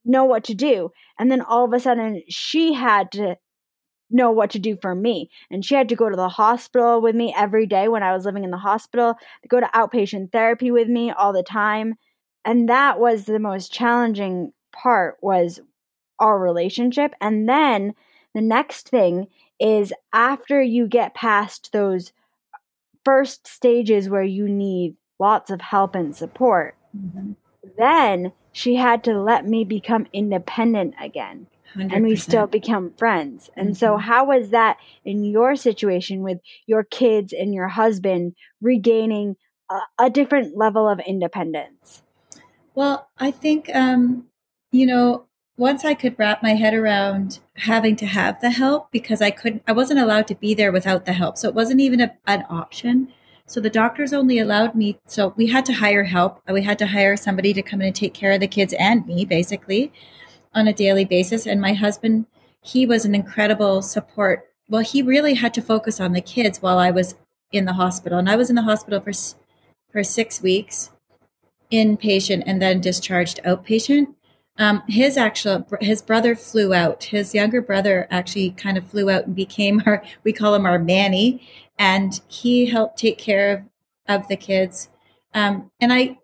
know 0.06 0.26
what 0.26 0.44
to 0.46 0.54
do. 0.54 0.92
And 1.20 1.32
then 1.32 1.42
all 1.42 1.66
of 1.66 1.74
a 1.74 1.80
sudden, 1.80 2.22
she 2.30 2.74
had 2.74 3.12
to 3.14 3.38
know 4.10 4.32
what 4.32 4.52
to 4.52 4.60
do 4.60 4.78
for 4.82 4.94
me. 4.94 5.30
And 5.50 5.66
she 5.66 5.76
had 5.76 5.90
to 5.90 5.96
go 5.96 6.10
to 6.10 6.16
the 6.16 6.30
hospital 6.30 7.02
with 7.02 7.16
me 7.16 7.34
every 7.36 7.66
day 7.66 7.88
when 7.88 8.04
I 8.04 8.14
was 8.14 8.26
living 8.26 8.44
in 8.44 8.52
the 8.52 8.58
hospital, 8.58 9.16
to 9.42 9.48
go 9.48 9.60
to 9.60 9.66
outpatient 9.68 10.32
therapy 10.32 10.72
with 10.72 10.88
me 10.88 11.12
all 11.12 11.34
the 11.34 11.44
time. 11.44 11.96
And 12.46 12.70
that 12.70 13.00
was 13.00 13.26
the 13.26 13.40
most 13.40 13.74
challenging 13.74 14.54
part 14.72 15.18
was 15.22 15.60
our 16.20 16.38
relationship. 16.38 17.14
And 17.20 17.50
then 17.50 17.94
the 18.34 18.42
next 18.42 18.90
thing 18.90 19.28
is 19.60 19.92
after 20.14 20.62
you 20.62 20.88
get 20.88 21.16
past 21.16 21.72
those 21.72 22.12
first 23.04 23.48
stages 23.48 24.10
where 24.10 24.24
you 24.24 24.48
need 24.48 24.96
lots 25.20 25.50
of 25.50 25.62
help 25.62 25.96
and 25.96 26.16
support, 26.16 26.76
mm-hmm. 26.96 27.32
then 27.78 28.32
she 28.56 28.76
had 28.78 29.04
to 29.04 29.22
let 29.22 29.46
me 29.46 29.66
become 29.66 30.08
independent 30.14 30.96
again. 31.02 31.48
100%. 31.76 31.94
And 31.94 32.06
we 32.06 32.16
still 32.16 32.48
become 32.48 32.94
friends. 32.98 33.50
And 33.58 33.72
mm-hmm. 33.72 33.76
so, 33.76 33.98
how 33.98 34.28
was 34.28 34.52
that 34.52 34.78
in 35.04 35.26
your 35.26 35.58
situation 35.58 36.22
with 36.22 36.40
your 36.66 36.86
kids 36.86 37.34
and 37.34 37.54
your 37.54 37.68
husband 37.68 38.34
regaining 38.62 39.36
a, 39.70 39.80
a 40.06 40.10
different 40.10 40.56
level 40.56 40.88
of 40.88 41.02
independence? 41.02 42.02
Well, 42.76 43.10
I 43.18 43.30
think, 43.30 43.70
um, 43.76 44.28
you 44.72 44.86
know, 44.86 45.26
once 45.58 45.84
I 45.84 45.94
could 45.94 46.18
wrap 46.18 46.42
my 46.42 46.54
head 46.54 46.74
around 46.74 47.40
having 47.56 47.98
to 47.98 48.06
have 48.06 48.40
the 48.40 48.52
help 48.52 48.90
because 48.90 49.22
I 49.22 49.32
couldn't, 49.32 49.64
I 49.68 49.74
wasn't 49.74 50.00
allowed 50.00 50.28
to 50.28 50.36
be 50.36 50.54
there 50.54 50.72
without 50.72 51.04
the 51.04 51.14
help. 51.14 51.38
So 51.38 51.50
it 51.50 51.56
wasn't 51.56 51.82
even 51.82 52.00
a, 52.00 52.16
an 52.26 52.46
option. 52.50 53.12
So 53.48 53.62
the 53.62 53.70
doctors 53.70 54.12
only 54.12 54.40
allowed 54.40 54.74
me, 54.74 55.00
so 55.06 55.34
we 55.38 55.48
had 55.48 55.66
to 55.68 55.74
hire 55.74 56.04
help. 56.04 56.42
We 56.52 56.64
had 56.64 56.80
to 56.80 56.88
hire 56.88 57.16
somebody 57.16 57.54
to 57.54 57.62
come 57.62 57.80
in 57.82 57.88
and 57.88 57.96
take 57.96 58.14
care 58.14 58.32
of 58.32 58.40
the 58.40 58.48
kids 58.48 58.74
and 58.80 59.06
me, 59.06 59.24
basically, 59.24 59.94
on 60.54 60.68
a 60.68 60.74
daily 60.74 61.06
basis. 61.06 61.46
And 61.46 61.62
my 61.62 61.74
husband, 61.74 62.26
he 62.62 62.88
was 62.88 63.06
an 63.06 63.14
incredible 63.14 63.84
support. 63.84 64.50
Well, 64.68 64.82
he 64.82 65.04
really 65.04 65.36
had 65.36 65.54
to 65.54 65.62
focus 65.62 66.00
on 66.00 66.14
the 66.14 66.22
kids 66.22 66.62
while 66.62 66.80
I 66.80 66.90
was 66.90 67.16
in 67.52 67.66
the 67.66 67.74
hospital. 67.74 68.18
And 68.18 68.30
I 68.30 68.36
was 68.36 68.50
in 68.50 68.56
the 68.56 68.64
hospital 68.64 69.00
for, 69.00 69.12
for 69.92 70.04
six 70.04 70.42
weeks, 70.42 70.90
inpatient, 71.72 72.44
and 72.48 72.60
then 72.60 72.82
discharged 72.82 73.40
outpatient. 73.46 74.16
Um, 74.58 74.84
his 74.88 75.18
actual 75.18 75.68
his 75.82 76.02
brother 76.02 76.34
flew 76.34 76.74
out. 76.74 77.06
His 77.06 77.36
younger 77.36 77.62
brother 77.62 78.08
actually 78.10 78.52
kind 78.52 78.78
of 78.78 78.88
flew 78.88 79.10
out 79.10 79.26
and 79.26 79.36
became 79.36 79.84
our 79.86 80.02
we 80.24 80.32
call 80.32 80.56
him 80.56 80.66
our 80.66 80.80
Manny, 80.80 81.46
and 81.78 82.22
he 82.28 82.68
helped 82.68 82.98
take 82.98 83.18
care 83.18 83.70
of, 84.08 84.22
of 84.22 84.28
the 84.28 84.38
kids. 84.38 84.90
Um, 85.34 85.72
and 85.80 85.92
I, 85.92 86.20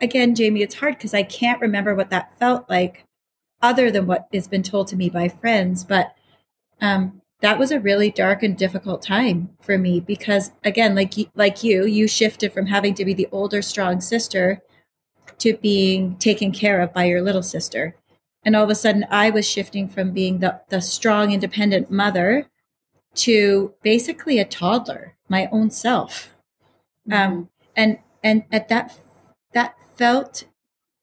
again, 0.00 0.34
Jamie, 0.34 0.62
it's 0.62 0.76
hard 0.76 0.96
because 0.96 1.14
I 1.14 1.22
can't 1.22 1.60
remember 1.60 1.94
what 1.94 2.10
that 2.10 2.38
felt 2.38 2.68
like 2.68 3.04
other 3.62 3.90
than 3.90 4.06
what 4.06 4.26
has 4.32 4.48
been 4.48 4.62
told 4.62 4.88
to 4.88 4.96
me 4.96 5.08
by 5.08 5.28
friends. 5.28 5.84
But 5.84 6.14
um, 6.80 7.22
that 7.40 7.58
was 7.58 7.70
a 7.70 7.80
really 7.80 8.10
dark 8.10 8.42
and 8.42 8.56
difficult 8.56 9.02
time 9.02 9.50
for 9.60 9.78
me 9.78 10.00
because, 10.00 10.52
again, 10.64 10.94
like 10.94 11.14
like 11.34 11.62
you, 11.62 11.86
you 11.86 12.08
shifted 12.08 12.52
from 12.52 12.66
having 12.66 12.94
to 12.94 13.04
be 13.04 13.14
the 13.14 13.28
older, 13.30 13.62
strong 13.62 14.00
sister 14.00 14.60
to 15.38 15.56
being 15.58 16.16
taken 16.16 16.50
care 16.52 16.80
of 16.80 16.92
by 16.92 17.04
your 17.04 17.22
little 17.22 17.42
sister. 17.42 17.94
And 18.42 18.54
all 18.54 18.64
of 18.64 18.70
a 18.70 18.74
sudden, 18.74 19.04
I 19.10 19.30
was 19.30 19.48
shifting 19.48 19.88
from 19.88 20.12
being 20.12 20.38
the, 20.38 20.60
the 20.68 20.80
strong, 20.80 21.32
independent 21.32 21.90
mother 21.90 22.48
to 23.16 23.74
basically 23.82 24.38
a 24.38 24.44
toddler, 24.44 25.16
my 25.28 25.48
own 25.52 25.70
self. 25.70 26.34
Um, 27.10 27.12
mm-hmm. 27.12 27.32
Um, 27.32 27.48
and 27.76 27.98
and 28.22 28.44
at 28.50 28.68
that 28.68 28.98
that 29.52 29.76
felt 29.96 30.44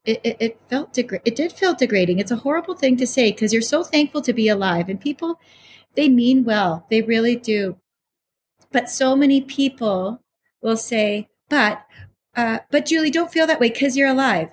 it, 0.06 0.20
it, 0.24 0.38
it 0.40 0.60
felt 0.70 0.94
degra- 0.94 1.22
it 1.24 1.36
did 1.36 1.54
feel 1.54 1.74
degrading. 1.74 2.20
It's 2.20 2.32
a 2.32 2.38
horrible 2.38 2.76
thing 2.76 2.98
to 2.98 3.08
say 3.08 3.32
because 3.32 3.54
you're 3.54 3.62
so 3.62 3.84
thankful 3.84 4.22
to 4.22 4.34
be 4.34 4.48
alive, 4.48 4.90
and 4.90 5.00
people 5.00 5.40
they 5.96 6.10
mean 6.10 6.44
well, 6.44 6.86
they 6.90 7.02
really 7.02 7.36
do. 7.36 7.78
But 8.72 8.90
so 8.90 9.16
many 9.16 9.42
people 9.42 10.22
will 10.62 10.78
say, 10.78 11.30
"But, 11.50 11.86
uh, 12.36 12.60
but 12.72 12.86
Julie, 12.86 13.12
don't 13.12 13.32
feel 13.32 13.48
that 13.48 13.60
way 13.60 13.70
because 13.70 13.96
you're 13.96 14.10
alive." 14.10 14.50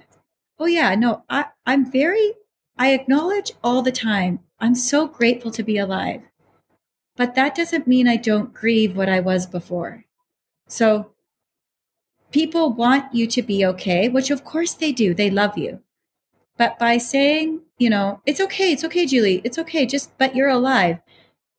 Oh 0.59 0.67
yeah, 0.67 0.95
no, 0.95 1.25
I 1.29 1.47
I'm 1.67 1.91
very 1.91 2.35
I 2.79 2.93
acknowledge 2.93 3.53
all 3.65 3.83
the 3.83 3.93
time. 3.93 4.41
I'm 4.59 4.75
so 4.75 5.07
grateful 5.07 5.51
to 5.53 5.63
be 5.63 5.79
alive. 5.79 6.23
But 7.17 7.35
that 7.35 7.55
doesn't 7.55 7.87
mean 7.87 8.09
I 8.09 8.17
don't 8.17 8.55
grieve 8.55 8.97
what 8.97 9.09
I 9.09 9.21
was 9.21 9.47
before. 9.47 10.05
So 10.67 11.13
people 12.31 12.73
want 12.73 13.15
you 13.15 13.27
to 13.27 13.43
be 13.43 13.65
okay, 13.67 14.09
which 14.09 14.31
of 14.31 14.45
course 14.45 14.73
they 14.73 14.93
do. 14.93 15.13
They 15.13 15.31
love 15.31 15.59
you. 15.59 15.83
But 16.57 16.79
by 16.79 16.99
saying, 16.99 17.63
you 17.79 17.91
know, 17.91 18.21
it's 18.27 18.41
okay, 18.41 18.73
it's 18.73 18.85
okay, 18.85 19.07
Julie, 19.07 19.41
it's 19.45 19.59
okay, 19.59 19.87
just, 19.87 20.17
but 20.19 20.37
you're 20.37 20.49
alive, 20.49 21.01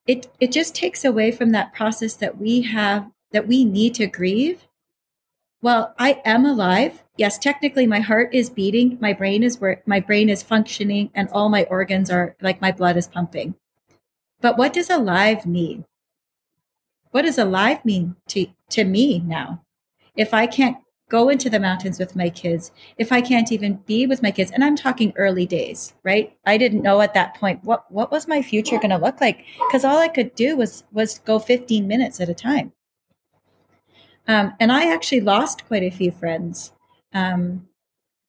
it, 0.07 0.27
it 0.39 0.51
just 0.51 0.75
takes 0.75 1.03
away 1.03 1.31
from 1.31 1.51
that 1.51 1.73
process 1.73 2.13
that 2.15 2.37
we 2.37 2.61
have, 2.61 3.09
that 3.31 3.47
we 3.47 3.65
need 3.65 3.95
to 3.95 4.07
grieve. 4.07 4.67
Well, 5.61 5.93
I 5.97 6.21
am 6.25 6.45
alive. 6.45 7.03
Yes, 7.17 7.37
technically 7.37 7.85
my 7.85 7.99
heart 7.99 8.33
is 8.33 8.49
beating, 8.49 8.97
my 8.99 9.13
brain 9.13 9.43
is 9.43 9.61
work, 9.61 9.87
my 9.87 9.99
brain 9.99 10.29
is 10.29 10.41
functioning, 10.41 11.11
and 11.13 11.29
all 11.29 11.49
my 11.49 11.63
organs 11.65 12.09
are 12.09 12.35
like 12.41 12.61
my 12.61 12.71
blood 12.71 12.97
is 12.97 13.07
pumping. 13.07 13.55
But 14.41 14.57
what 14.57 14.73
does 14.73 14.89
alive 14.89 15.45
mean? 15.45 15.85
What 17.11 17.23
does 17.23 17.37
alive 17.37 17.85
mean 17.85 18.15
to, 18.29 18.47
to 18.71 18.83
me 18.83 19.19
now? 19.19 19.63
If 20.15 20.33
I 20.33 20.47
can't 20.47 20.77
go 21.09 21.29
into 21.29 21.49
the 21.49 21.59
mountains 21.59 21.99
with 21.99 22.15
my 22.15 22.29
kids, 22.29 22.71
if 22.97 23.11
I 23.11 23.21
can't 23.21 23.51
even 23.51 23.75
be 23.85 24.07
with 24.07 24.23
my 24.23 24.31
kids, 24.31 24.49
and 24.51 24.63
I'm 24.63 24.77
talking 24.77 25.13
early 25.17 25.45
days, 25.45 25.93
right? 26.03 26.35
I 26.45 26.57
didn't 26.57 26.83
know 26.83 27.01
at 27.01 27.13
that 27.13 27.35
point 27.35 27.63
what, 27.63 27.89
what 27.91 28.11
was 28.11 28.27
my 28.27 28.41
future 28.41 28.77
going 28.77 28.91
to 28.91 28.97
look 28.97 29.19
like 29.19 29.45
because 29.59 29.83
all 29.83 29.97
I 29.97 30.07
could 30.07 30.33
do 30.35 30.55
was, 30.55 30.85
was 30.91 31.19
go 31.19 31.37
15 31.37 31.87
minutes 31.87 32.19
at 32.19 32.29
a 32.29 32.33
time. 32.33 32.71
Um, 34.27 34.53
and 34.59 34.71
I 34.71 34.91
actually 34.91 35.21
lost 35.21 35.67
quite 35.67 35.83
a 35.83 35.89
few 35.89 36.11
friends. 36.11 36.71
Um, 37.13 37.67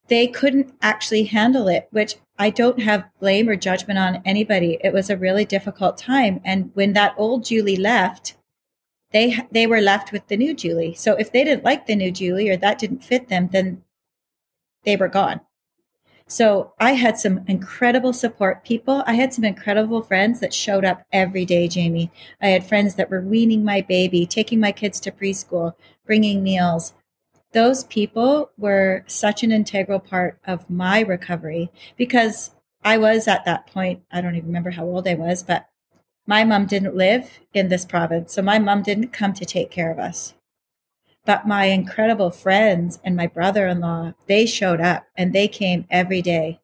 they 0.09 0.27
couldn't 0.27 0.75
actually 0.83 1.25
handle 1.25 1.68
it, 1.68 1.87
which 1.90 2.16
I 2.38 2.51
don't 2.51 2.83
have 2.83 3.09
blame 3.21 3.49
or 3.49 3.57
judgment 3.57 3.99
on 3.99 4.23
anybody. 4.25 4.79
It 4.83 4.92
was 4.92 5.11
a 5.11 5.16
really 5.16 5.45
difficult 5.45 5.99
time. 5.99 6.40
And 6.45 6.71
when 6.75 6.92
that 6.95 7.14
old 7.16 7.45
Julie 7.45 7.77
left, 7.77 8.37
they 9.12 9.37
they 9.51 9.66
were 9.66 9.81
left 9.81 10.12
with 10.12 10.27
the 10.29 10.37
new 10.37 10.55
Julie. 10.55 10.95
So 10.95 11.14
if 11.14 11.31
they 11.31 11.45
didn't 11.45 11.64
like 11.64 11.87
the 11.87 11.97
new 11.97 12.11
Julie 12.11 12.49
or 12.49 12.57
that 12.57 12.79
didn't 12.79 13.05
fit 13.05 13.29
them, 13.29 13.49
then 13.53 13.83
they 14.85 14.97
were 14.97 15.09
gone. 15.09 15.40
So 16.27 16.73
I 16.81 16.92
had 16.92 17.18
some 17.18 17.45
incredible 17.47 18.14
support 18.14 18.64
people. 18.64 19.05
I 19.07 19.14
had 19.14 19.35
some 19.35 19.45
incredible 19.45 20.03
friends 20.03 20.40
that 20.40 20.55
showed 20.55 20.85
up 20.85 21.05
every 21.12 21.45
day, 21.45 21.68
Jamie. 21.68 22.11
I 22.40 22.49
had 22.49 22.66
friends 22.66 22.95
that 22.95 23.11
were 23.11 23.21
weaning 23.21 23.64
my 23.64 23.83
baby, 23.83 24.25
taking 24.25 24.59
my 24.59 24.73
kids 24.73 24.99
to 25.01 25.11
preschool, 25.11 25.75
bringing 26.07 26.42
meals, 26.42 26.95
those 27.53 27.85
people 27.85 28.51
were 28.59 29.05
such 29.07 29.43
an 29.43 29.53
integral 29.53 30.01
part 30.01 30.38
of 30.47 30.69
my 30.71 31.01
recovery 31.01 31.71
because 31.97 32.51
I 32.85 32.99
was 32.99 33.29
at 33.29 33.45
that 33.45 33.67
point, 33.67 34.03
I 34.11 34.21
don't 34.21 34.35
even 34.37 34.49
remember 34.49 34.71
how 34.71 34.85
old 34.85 35.07
I 35.09 35.15
was, 35.15 35.43
but 35.43 35.69
my 36.27 36.45
mom 36.45 36.67
didn't 36.67 36.97
live 36.97 37.41
in 37.55 37.69
this 37.69 37.85
province. 37.85 38.33
So 38.35 38.43
my 38.43 38.59
mom 38.59 38.83
didn't 38.83 39.12
come 39.12 39.33
to 39.35 39.45
take 39.45 39.71
care 39.71 39.91
of 39.91 39.99
us. 39.99 40.35
But 41.25 41.47
my 41.47 41.67
incredible 41.67 42.31
friends 42.31 43.01
and 43.05 43.17
my 43.17 43.27
brother 43.29 43.67
in 43.69 43.81
law, 43.81 44.15
they 44.27 44.47
showed 44.47 44.81
up 44.81 45.07
and 45.17 45.33
they 45.33 45.49
came 45.49 45.87
every 45.91 46.23
day. 46.23 46.61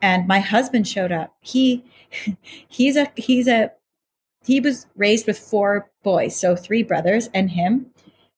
and 0.00 0.26
my 0.26 0.40
husband 0.40 0.88
showed 0.88 1.12
up. 1.12 1.34
He 1.40 1.84
he's 2.68 2.96
a 2.96 3.10
he's 3.16 3.48
a 3.48 3.72
he 4.44 4.60
was 4.60 4.86
raised 4.96 5.26
with 5.26 5.38
four 5.38 5.90
boys, 6.02 6.36
so 6.36 6.56
three 6.56 6.82
brothers 6.82 7.28
and 7.34 7.50
him. 7.50 7.86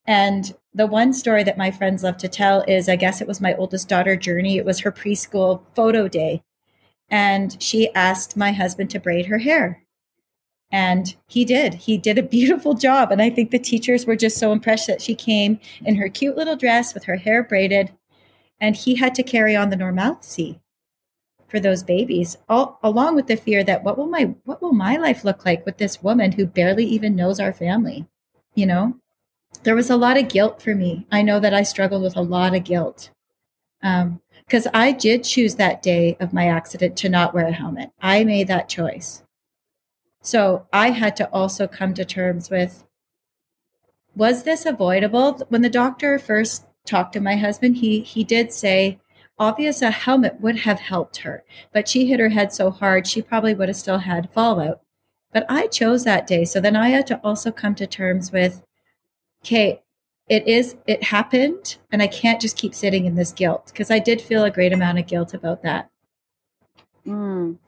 And 0.06 0.54
the 0.74 0.86
one 0.86 1.12
story 1.12 1.44
that 1.44 1.58
my 1.58 1.70
friends 1.70 2.02
love 2.02 2.16
to 2.18 2.28
tell 2.28 2.62
is 2.66 2.88
I 2.88 2.96
guess 2.96 3.20
it 3.20 3.28
was 3.28 3.40
my 3.40 3.54
oldest 3.54 3.88
daughter 3.88 4.16
journey. 4.16 4.56
It 4.56 4.64
was 4.64 4.80
her 4.80 4.92
preschool 4.92 5.62
photo 5.74 6.08
day. 6.08 6.42
And 7.10 7.60
she 7.62 7.92
asked 7.94 8.36
my 8.36 8.52
husband 8.52 8.90
to 8.90 9.00
braid 9.00 9.26
her 9.26 9.38
hair. 9.38 9.84
And 10.70 11.14
he 11.28 11.44
did. 11.44 11.74
He 11.74 11.98
did 11.98 12.16
a 12.16 12.22
beautiful 12.36 12.74
job. 12.74 13.12
And 13.12 13.20
I 13.20 13.28
think 13.28 13.50
the 13.50 13.58
teachers 13.58 14.06
were 14.06 14.16
just 14.16 14.38
so 14.38 14.52
impressed 14.52 14.86
that 14.86 15.02
she 15.02 15.14
came 15.14 15.60
in 15.84 15.96
her 15.96 16.08
cute 16.08 16.36
little 16.36 16.56
dress 16.56 16.94
with 16.94 17.04
her 17.04 17.16
hair 17.16 17.42
braided. 17.42 17.92
And 18.58 18.74
he 18.74 18.94
had 18.94 19.14
to 19.16 19.22
carry 19.22 19.54
on 19.54 19.68
the 19.68 19.76
normalcy 19.76 20.60
for 21.48 21.60
those 21.60 21.82
babies, 21.82 22.38
all, 22.48 22.78
along 22.82 23.14
with 23.14 23.26
the 23.26 23.36
fear 23.36 23.62
that 23.62 23.84
what 23.84 23.98
will 23.98 24.06
my 24.06 24.34
what 24.44 24.62
will 24.62 24.72
my 24.72 24.96
life 24.96 25.22
look 25.22 25.44
like 25.44 25.66
with 25.66 25.76
this 25.76 26.02
woman 26.02 26.32
who 26.32 26.46
barely 26.46 26.86
even 26.86 27.14
knows 27.14 27.38
our 27.38 27.52
family? 27.52 28.06
You 28.54 28.64
know, 28.66 28.96
there 29.62 29.76
was 29.76 29.90
a 29.90 29.96
lot 29.96 30.16
of 30.16 30.28
guilt 30.28 30.60
for 30.60 30.74
me. 30.74 31.06
I 31.10 31.22
know 31.22 31.40
that 31.40 31.54
I 31.54 31.62
struggled 31.62 32.02
with 32.02 32.16
a 32.16 32.22
lot 32.22 32.54
of 32.54 32.64
guilt. 32.64 33.10
because 33.80 34.66
um, 34.66 34.72
I 34.74 34.92
did 34.92 35.24
choose 35.24 35.56
that 35.56 35.82
day 35.82 36.16
of 36.20 36.32
my 36.32 36.48
accident 36.48 36.96
to 36.98 37.08
not 37.08 37.34
wear 37.34 37.46
a 37.46 37.52
helmet. 37.52 37.90
I 38.00 38.24
made 38.24 38.48
that 38.48 38.68
choice. 38.68 39.22
So 40.20 40.66
I 40.72 40.90
had 40.90 41.16
to 41.16 41.28
also 41.30 41.66
come 41.66 41.94
to 41.94 42.04
terms 42.04 42.50
with 42.50 42.84
was 44.14 44.42
this 44.42 44.66
avoidable? 44.66 45.38
When 45.48 45.62
the 45.62 45.70
doctor 45.70 46.18
first 46.18 46.66
talked 46.84 47.14
to 47.14 47.20
my 47.20 47.36
husband, 47.36 47.78
he 47.78 48.00
he 48.00 48.24
did 48.24 48.52
say, 48.52 49.00
obvious 49.38 49.82
a 49.82 49.90
helmet 49.90 50.40
would 50.40 50.60
have 50.60 50.80
helped 50.80 51.18
her, 51.18 51.44
but 51.72 51.88
she 51.88 52.06
hit 52.06 52.20
her 52.20 52.28
head 52.28 52.52
so 52.52 52.70
hard 52.70 53.06
she 53.06 53.22
probably 53.22 53.54
would 53.54 53.68
have 53.68 53.76
still 53.76 53.98
had 53.98 54.30
fallout. 54.32 54.80
But 55.32 55.46
I 55.48 55.66
chose 55.66 56.04
that 56.04 56.26
day. 56.26 56.44
So 56.44 56.60
then 56.60 56.76
I 56.76 56.90
had 56.90 57.06
to 57.08 57.20
also 57.24 57.50
come 57.50 57.74
to 57.76 57.86
terms 57.86 58.30
with, 58.30 58.62
okay, 59.44 59.82
it 60.28 60.46
is 60.46 60.76
it 60.86 61.04
happened 61.04 61.76
and 61.90 62.02
I 62.02 62.06
can't 62.06 62.40
just 62.40 62.56
keep 62.56 62.74
sitting 62.74 63.04
in 63.04 63.16
this 63.16 63.32
guilt 63.32 63.66
because 63.66 63.90
I 63.90 63.98
did 63.98 64.20
feel 64.20 64.44
a 64.44 64.50
great 64.50 64.72
amount 64.72 64.98
of 64.98 65.06
guilt 65.06 65.34
about 65.34 65.62
that. 65.62 65.90
Mm. 67.06 67.58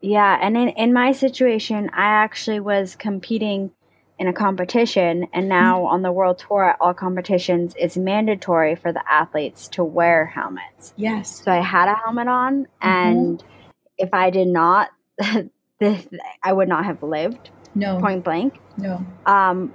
Yeah, 0.00 0.38
and 0.40 0.56
in, 0.56 0.68
in 0.70 0.92
my 0.92 1.12
situation, 1.12 1.90
I 1.92 2.04
actually 2.22 2.60
was 2.60 2.94
competing 2.94 3.72
in 4.18 4.28
a 4.28 4.32
competition, 4.32 5.26
and 5.32 5.48
now 5.48 5.78
mm-hmm. 5.78 5.94
on 5.94 6.02
the 6.02 6.12
world 6.12 6.38
tour 6.38 6.70
at 6.70 6.76
all 6.80 6.94
competitions, 6.94 7.74
it's 7.76 7.96
mandatory 7.96 8.74
for 8.74 8.92
the 8.92 9.02
athletes 9.10 9.68
to 9.68 9.84
wear 9.84 10.26
helmets. 10.26 10.92
Yes. 10.96 11.42
So 11.42 11.52
I 11.52 11.60
had 11.60 11.88
a 11.88 11.94
helmet 11.94 12.28
on, 12.28 12.64
mm-hmm. 12.64 12.88
and 12.88 13.44
if 13.96 14.12
I 14.12 14.30
did 14.30 14.48
not, 14.48 14.90
this, 15.80 16.06
I 16.42 16.52
would 16.52 16.68
not 16.68 16.84
have 16.84 17.02
lived. 17.02 17.50
No. 17.74 18.00
Point 18.00 18.24
blank. 18.24 18.58
No. 18.76 19.04
Um, 19.26 19.74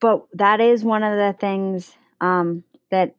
but 0.00 0.26
that 0.34 0.60
is 0.60 0.82
one 0.82 1.02
of 1.02 1.16
the 1.16 1.38
things 1.38 1.94
um, 2.20 2.64
that 2.90 3.14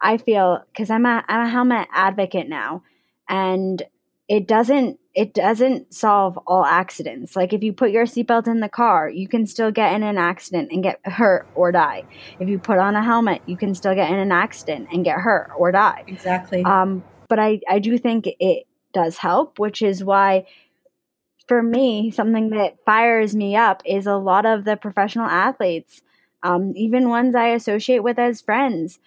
I 0.00 0.18
feel 0.18 0.62
because 0.72 0.90
I'm 0.90 1.06
a 1.06 1.24
I'm 1.26 1.46
a 1.46 1.48
helmet 1.48 1.88
advocate 1.92 2.48
now, 2.48 2.82
and 3.28 3.82
it 4.28 4.46
doesn't 4.46 4.98
it 5.14 5.32
doesn't 5.32 5.94
solve 5.94 6.38
all 6.46 6.64
accidents. 6.64 7.34
Like 7.34 7.54
if 7.54 7.62
you 7.62 7.72
put 7.72 7.90
your 7.90 8.04
seatbelt 8.04 8.46
in 8.46 8.60
the 8.60 8.68
car, 8.68 9.08
you 9.08 9.26
can 9.28 9.46
still 9.46 9.70
get 9.70 9.94
in 9.94 10.02
an 10.02 10.18
accident 10.18 10.70
and 10.70 10.82
get 10.82 11.00
hurt 11.04 11.46
or 11.54 11.72
die. 11.72 12.04
If 12.38 12.48
you 12.48 12.58
put 12.58 12.78
on 12.78 12.94
a 12.94 13.02
helmet, 13.02 13.40
you 13.46 13.56
can 13.56 13.74
still 13.74 13.94
get 13.94 14.10
in 14.10 14.18
an 14.18 14.32
accident 14.32 14.88
and 14.92 15.04
get 15.04 15.18
hurt 15.18 15.50
or 15.56 15.72
die. 15.72 16.04
Exactly. 16.06 16.62
Um, 16.64 17.02
but 17.28 17.38
I, 17.38 17.60
I 17.66 17.78
do 17.78 17.96
think 17.96 18.28
it 18.38 18.66
does 18.92 19.16
help, 19.16 19.58
which 19.58 19.80
is 19.80 20.04
why 20.04 20.44
for 21.48 21.62
me, 21.62 22.10
something 22.10 22.50
that 22.50 22.76
fires 22.84 23.34
me 23.34 23.56
up 23.56 23.82
is 23.84 24.06
a 24.06 24.16
lot 24.16 24.44
of 24.46 24.64
the 24.64 24.76
professional 24.76 25.26
athletes, 25.26 26.02
um, 26.46 26.72
even 26.76 27.08
ones 27.08 27.34
I 27.34 27.48
associate 27.48 28.04
with 28.04 28.18
as 28.18 28.40
friends 28.40 29.00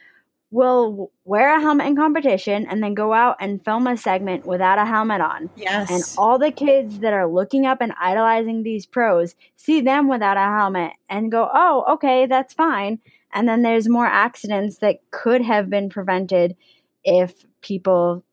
will 0.52 1.12
wear 1.26 1.56
a 1.56 1.62
helmet 1.62 1.88
in 1.88 1.96
competition 1.96 2.66
and 2.68 2.84
then 2.84 2.96
go 2.96 3.14
out 3.14 3.38
and 3.40 3.64
film 3.64 3.88
a 3.88 3.96
segment 3.96 4.46
without 4.46 4.80
a 4.80 4.86
helmet 4.86 5.22
on. 5.22 5.50
Yes. 5.56 5.90
And 5.90 6.04
all 6.18 6.40
the 6.40 6.52
kids 6.52 7.00
that 7.00 7.14
are 7.14 7.28
looking 7.28 7.66
up 7.66 7.82
and 7.82 7.94
idolizing 8.02 8.64
these 8.64 8.86
pros 8.86 9.36
see 9.56 9.80
them 9.80 10.10
without 10.10 10.38
a 10.38 10.42
helmet 10.42 10.94
and 11.08 11.32
go, 11.32 11.50
oh, 11.54 11.86
okay, 11.94 12.26
that's 12.26 12.54
fine. 12.54 13.00
And 13.32 13.48
then 13.48 13.62
there's 13.62 13.88
more 13.88 14.08
accidents 14.08 14.80
that 14.80 15.00
could 15.12 15.42
have 15.42 15.70
been 15.70 15.90
prevented 15.90 16.58
if 17.04 17.46
people 17.62 18.24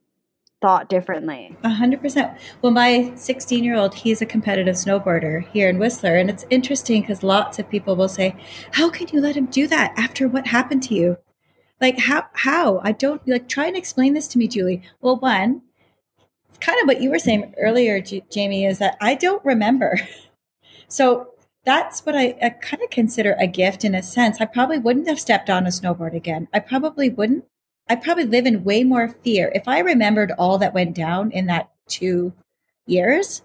thought 0.61 0.89
differently. 0.89 1.55
A 1.63 1.69
hundred 1.69 2.01
percent. 2.01 2.37
Well, 2.61 2.71
my 2.71 3.13
16 3.15 3.63
year 3.63 3.75
old, 3.75 3.93
he's 3.93 4.21
a 4.21 4.25
competitive 4.25 4.75
snowboarder 4.75 5.47
here 5.49 5.69
in 5.69 5.77
Whistler. 5.77 6.15
And 6.15 6.29
it's 6.29 6.45
interesting 6.49 7.01
because 7.01 7.23
lots 7.23 7.59
of 7.59 7.69
people 7.69 7.95
will 7.95 8.09
say, 8.09 8.35
how 8.71 8.89
can 8.89 9.07
you 9.09 9.21
let 9.21 9.37
him 9.37 9.45
do 9.45 9.67
that 9.67 9.93
after 9.97 10.27
what 10.27 10.47
happened 10.47 10.83
to 10.83 10.95
you? 10.95 11.17
Like 11.79 11.99
how 11.99 12.25
how 12.33 12.79
I 12.83 12.91
don't 12.91 13.25
like 13.27 13.47
try 13.47 13.67
and 13.67 13.77
explain 13.77 14.13
this 14.13 14.27
to 14.29 14.39
me, 14.39 14.47
Julie. 14.47 14.81
Well, 14.99 15.17
one, 15.17 15.61
kind 16.59 16.79
of 16.81 16.87
what 16.87 17.01
you 17.01 17.11
were 17.11 17.19
saying 17.19 17.53
earlier, 17.57 18.01
Jamie, 18.01 18.65
is 18.65 18.79
that 18.79 18.97
I 18.99 19.13
don't 19.15 19.45
remember. 19.45 19.99
so 20.87 21.33
that's 21.65 22.05
what 22.05 22.15
I, 22.15 22.35
I 22.41 22.49
kind 22.49 22.81
of 22.81 22.89
consider 22.89 23.35
a 23.37 23.45
gift 23.45 23.83
in 23.83 23.93
a 23.93 24.01
sense. 24.01 24.37
I 24.39 24.45
probably 24.45 24.79
wouldn't 24.79 25.07
have 25.07 25.19
stepped 25.19 25.49
on 25.49 25.67
a 25.67 25.69
snowboard 25.69 26.15
again. 26.15 26.47
I 26.53 26.59
probably 26.59 27.09
wouldn't. 27.09 27.45
I 27.89 27.95
probably 27.95 28.25
live 28.25 28.45
in 28.45 28.63
way 28.63 28.83
more 28.83 29.07
fear. 29.07 29.51
If 29.55 29.67
I 29.67 29.79
remembered 29.79 30.31
all 30.37 30.57
that 30.57 30.73
went 30.73 30.95
down 30.95 31.31
in 31.31 31.45
that 31.47 31.71
two 31.87 32.33
years, 32.85 33.43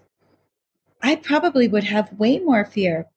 I 1.01 1.15
probably 1.15 1.67
would 1.67 1.85
have 1.85 2.17
way 2.19 2.39
more 2.39 2.65
fear. 2.65 3.07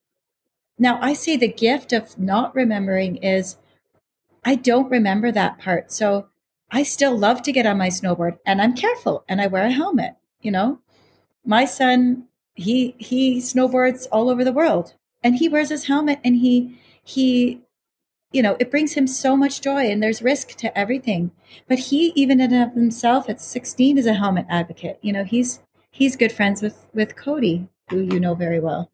Now, 0.79 0.99
I 1.01 1.15
say 1.15 1.37
the 1.37 1.49
gift 1.49 1.93
of 1.93 2.19
not 2.19 2.55
remembering 2.55 3.17
is 3.17 3.57
I 4.45 4.55
don't 4.55 4.91
remember 4.91 5.33
that 5.33 5.59
part. 5.59 5.91
So 5.91 6.29
I 6.71 6.83
still 6.83 7.17
love 7.17 7.43
to 7.43 7.53
get 7.53 7.67
on 7.67 7.79
my 7.79 7.89
snowboard 7.89 8.39
and 8.45 8.61
I'm 8.61 8.75
careful 8.75 9.25
and 9.29 9.41
I 9.41 9.47
wear 9.47 9.65
a 9.65 9.73
helmet, 9.73 10.15
you 10.41 10.51
know. 10.51 10.81
My 11.45 11.65
son, 11.65 12.25
he 12.55 12.95
he 12.99 13.39
snowboards 13.39 14.07
all 14.11 14.29
over 14.29 14.45
the 14.45 14.53
world 14.53 14.95
and 15.23 15.37
he 15.37 15.49
wears 15.49 15.71
his 15.71 15.87
helmet 15.87 16.21
and 16.25 16.37
he 16.37 16.79
he 17.03 17.61
you 18.37 18.43
know, 18.43 18.55
it 18.61 18.71
brings 18.71 18.93
him 18.93 19.07
so 19.07 19.35
much 19.35 19.63
joy 19.63 19.91
and 19.91 20.03
there's 20.03 20.21
risk 20.21 20.49
to 20.57 20.79
everything. 20.79 21.31
But 21.67 21.79
he 21.79 22.13
even 22.15 22.39
in 22.39 22.53
of 22.53 22.75
himself 22.75 23.31
at 23.31 23.41
16 23.41 23.97
is 23.97 24.07
a 24.07 24.13
helmet 24.13 24.45
advocate. 24.51 24.99
You 25.01 25.15
know, 25.15 25.25
he's 25.25 25.61
he's 25.91 26.17
good 26.17 26.33
friends 26.33 26.61
with 26.61 26.87
with 26.93 27.17
Cody, 27.17 27.67
who 27.89 28.03
you 28.03 28.21
know 28.21 28.35
very 28.35 28.61
well. 28.61 28.91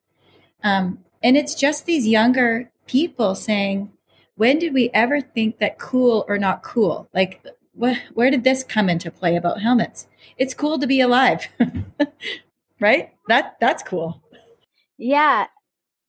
Um, 0.63 1.01
and 1.25 1.37
it's 1.37 1.57
just 1.57 1.87
these 1.87 2.07
younger 2.07 2.71
people 2.87 3.35
saying, 3.35 3.91
when 4.37 4.61
did 4.61 4.73
we 4.73 4.91
ever 4.95 5.21
think 5.21 5.59
that 5.59 5.77
cool 5.77 6.25
or 6.29 6.39
not 6.39 6.63
cool? 6.63 7.09
Like, 7.13 7.45
wh- 7.77 7.99
where 8.15 8.31
did 8.31 8.45
this 8.45 8.63
come 8.63 8.89
into 8.89 9.11
play 9.11 9.35
about 9.35 9.61
helmets? 9.61 10.07
It's 10.37 10.55
cool 10.55 10.79
to 10.79 10.87
be 10.87 11.01
alive, 11.01 11.49
right? 12.81 13.11
That 13.27 13.57
that's 13.61 13.83
cool. 13.83 14.23
Yeah, 14.99 15.49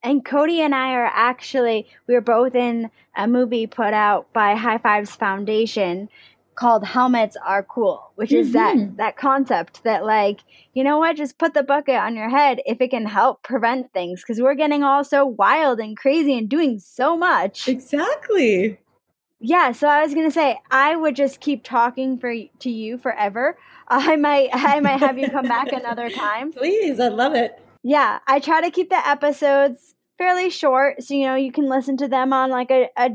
and 0.04 0.24
Cody 0.24 0.62
and 0.62 0.76
I 0.76 0.94
are 0.94 1.10
actually 1.14 1.88
we 2.08 2.14
were 2.14 2.22
both 2.22 2.56
in 2.56 2.92
a 3.16 3.28
movie 3.28 3.68
put 3.68 3.94
out 3.94 4.32
by 4.34 4.56
High 4.56 4.78
Fives 4.78 5.16
Foundation 5.16 6.10
called 6.56 6.84
helmets 6.86 7.36
are 7.44 7.64
cool 7.64 8.12
which 8.14 8.32
is 8.32 8.54
mm-hmm. 8.54 8.80
that 8.80 8.98
that 8.98 9.18
concept 9.18 9.84
that 9.84 10.06
like 10.06 10.42
you 10.74 10.84
know 10.84 10.98
what? 10.98 11.16
Just 11.16 11.38
put 11.38 11.54
the 11.54 11.64
bucket 11.64 11.96
on 11.96 12.16
your 12.16 12.30
head 12.30 12.60
if 12.66 12.82
it 12.82 12.90
can 12.90 13.06
help 13.06 13.44
prevent 13.44 13.94
things 13.94 14.22
because 14.22 14.42
we're 14.42 14.56
getting 14.56 14.84
all 14.84 15.04
so 15.04 15.26
wild 15.26 15.80
and 15.80 15.96
crazy 15.96 16.38
and 16.38 16.50
doing 16.50 16.80
so 16.80 17.16
much. 17.16 17.68
Exactly. 17.68 18.80
Yeah 19.40 19.72
so 19.72 19.88
i 19.88 20.02
was 20.02 20.14
gonna 20.14 20.32
say 20.32 20.58
i 20.72 20.96
would 20.96 21.16
just 21.16 21.42
keep 21.42 21.64
talking 21.64 22.18
for 22.18 22.34
to 22.60 22.70
you 22.70 22.98
forever. 22.98 23.58
I 23.88 24.16
might 24.16 24.50
i 24.54 24.80
might 24.80 25.00
have 25.00 25.18
you 25.18 25.30
come 25.30 25.48
back 25.48 25.72
another 25.72 26.10
time. 26.26 26.52
Please 26.52 27.00
i 27.00 27.08
love 27.08 27.36
it 27.36 27.63
yeah 27.84 28.20
i 28.28 28.40
try 28.40 28.62
to 28.62 28.72
keep 28.72 28.90
the 28.90 29.08
episodes 29.08 29.96
fairly 30.18 30.50
short 30.50 31.04
so 31.04 31.14
you 31.14 31.26
know 31.26 31.36
you 31.36 31.52
can 31.52 31.68
listen 31.68 31.98
to 31.98 32.08
them 32.08 32.34
on 32.34 32.50
like 32.50 32.72
a, 32.72 32.90
a 32.98 33.12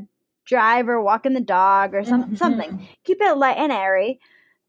drive 0.48 0.88
or 0.88 1.00
walking 1.00 1.35
the 1.35 1.40
dog 1.40 1.94
or 1.94 2.02
some, 2.02 2.24
mm-hmm. 2.24 2.35
something. 2.35 2.88
Keep 3.04 3.20
it 3.20 3.37
light 3.37 3.59
and 3.59 3.70
airy. 3.70 4.18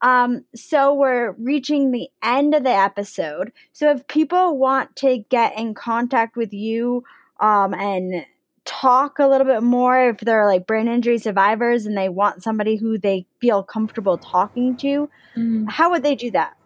Um, 0.02 0.44
so 0.54 0.94
we're 0.94 1.32
reaching 1.32 1.90
the 1.90 2.08
end 2.22 2.54
of 2.54 2.62
the 2.62 2.70
episode. 2.70 3.52
So 3.72 3.90
if 3.90 4.06
people 4.06 4.56
want 4.56 4.94
to 4.96 5.18
get 5.28 5.58
in 5.58 5.74
contact 5.74 6.36
with 6.36 6.52
you 6.52 7.04
um, 7.40 7.74
and 7.74 8.24
talk 8.64 9.18
a 9.18 9.26
little 9.26 9.46
bit 9.46 9.62
more, 9.62 10.10
if 10.10 10.18
they're 10.18 10.46
like 10.46 10.66
brain 10.66 10.86
injury 10.86 11.18
survivors 11.18 11.86
and 11.86 11.96
they 11.96 12.08
want 12.08 12.42
somebody 12.42 12.76
who 12.76 12.98
they 12.98 13.26
feel 13.40 13.62
comfortable 13.62 14.16
talking 14.16 14.76
to, 14.78 15.10
mm. 15.36 15.68
how 15.68 15.90
would 15.90 16.02
they 16.02 16.14
do 16.14 16.30
that? 16.30 16.56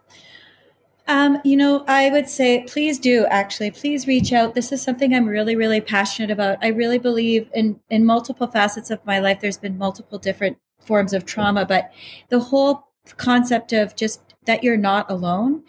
Um, 1.07 1.39
you 1.43 1.55
know, 1.55 1.83
I 1.87 2.09
would 2.09 2.27
say 2.27 2.63
please 2.67 2.97
do 2.97 3.25
actually. 3.29 3.71
Please 3.71 4.07
reach 4.07 4.33
out. 4.33 4.55
This 4.55 4.71
is 4.71 4.81
something 4.81 5.13
I'm 5.13 5.27
really, 5.27 5.55
really 5.55 5.81
passionate 5.81 6.31
about. 6.31 6.57
I 6.63 6.69
really 6.69 6.97
believe 6.97 7.49
in 7.53 7.79
in 7.89 8.05
multiple 8.05 8.47
facets 8.47 8.89
of 8.89 9.05
my 9.05 9.19
life. 9.19 9.39
There's 9.39 9.57
been 9.57 9.77
multiple 9.77 10.17
different 10.17 10.57
forms 10.79 11.13
of 11.13 11.25
trauma, 11.25 11.65
but 11.65 11.91
the 12.29 12.39
whole 12.39 12.87
concept 13.17 13.71
of 13.73 13.95
just 13.95 14.21
that 14.45 14.63
you're 14.63 14.77
not 14.77 15.09
alone 15.09 15.63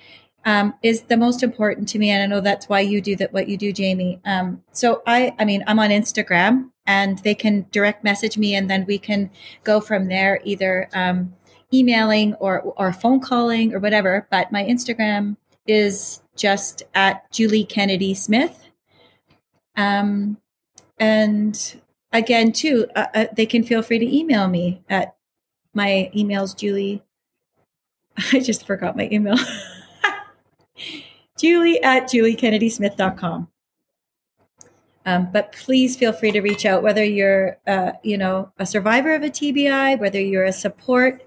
um, 0.47 0.75
is 0.83 1.03
the 1.03 1.17
most 1.17 1.43
important 1.43 1.89
to 1.89 1.99
me, 1.99 2.11
and 2.11 2.23
I 2.23 2.27
know 2.27 2.41
that's 2.41 2.69
why 2.69 2.81
you 2.81 3.01
do 3.01 3.17
that. 3.17 3.33
What 3.33 3.49
you 3.49 3.59
do, 3.59 3.73
Jamie. 3.73 4.21
Um, 4.25 4.63
so 4.73 5.03
I, 5.07 5.35
I 5.39 5.45
mean, 5.45 5.65
I'm 5.67 5.81
on 5.81 5.91
Instagram, 5.91 6.71
and 6.87 7.19
they 7.19 7.35
can 7.35 7.67
direct 7.73 8.05
message 8.05 8.39
me, 8.39 8.55
and 8.55 8.71
then 8.71 8.87
we 8.87 8.97
can 8.99 9.31
go 9.65 9.81
from 9.81 10.07
there, 10.07 10.41
either 10.45 10.89
um, 10.95 11.35
emailing 11.73 12.35
or 12.35 12.61
or 12.61 12.93
phone 12.93 13.21
calling 13.21 13.75
or 13.75 13.79
whatever. 13.79 14.27
But 14.31 14.53
my 14.53 14.65
Instagram 14.65 15.37
is 15.67 16.23
just 16.37 16.83
at 16.95 17.31
Julie 17.33 17.65
Kennedy 17.65 18.15
Smith. 18.15 18.69
Um, 19.77 20.39
and 20.99 21.81
again, 22.13 22.53
too, 22.53 22.87
uh, 22.95 23.07
uh, 23.15 23.27
they 23.35 23.47
can 23.47 23.63
feel 23.63 23.83
free 23.83 23.99
to 23.99 24.17
email 24.17 24.49
me 24.49 24.83
at 24.89 25.17
my 25.75 26.11
email's 26.15 26.55
Julie. 26.55 27.03
I 28.33 28.41
just 28.41 28.67
forgot 28.67 28.97
my 28.97 29.09
email. 29.13 29.37
Julie 31.39 31.83
at 31.83 32.05
juliekennedysmith.com. 32.05 33.49
Um, 35.05 35.29
but 35.33 35.53
please 35.53 35.97
feel 35.97 36.13
free 36.13 36.33
to 36.33 36.41
reach 36.41 36.67
out, 36.67 36.83
whether 36.83 37.05
you're, 37.05 37.59
uh, 37.67 37.93
you 38.03 38.19
know, 38.19 38.51
a 38.59 38.67
survivor 38.67 39.15
of 39.15 39.23
a 39.23 39.31
TBI, 39.31 40.01
whether 40.01 40.21
you're 40.21 40.45
a 40.45 40.53
support 40.53 41.26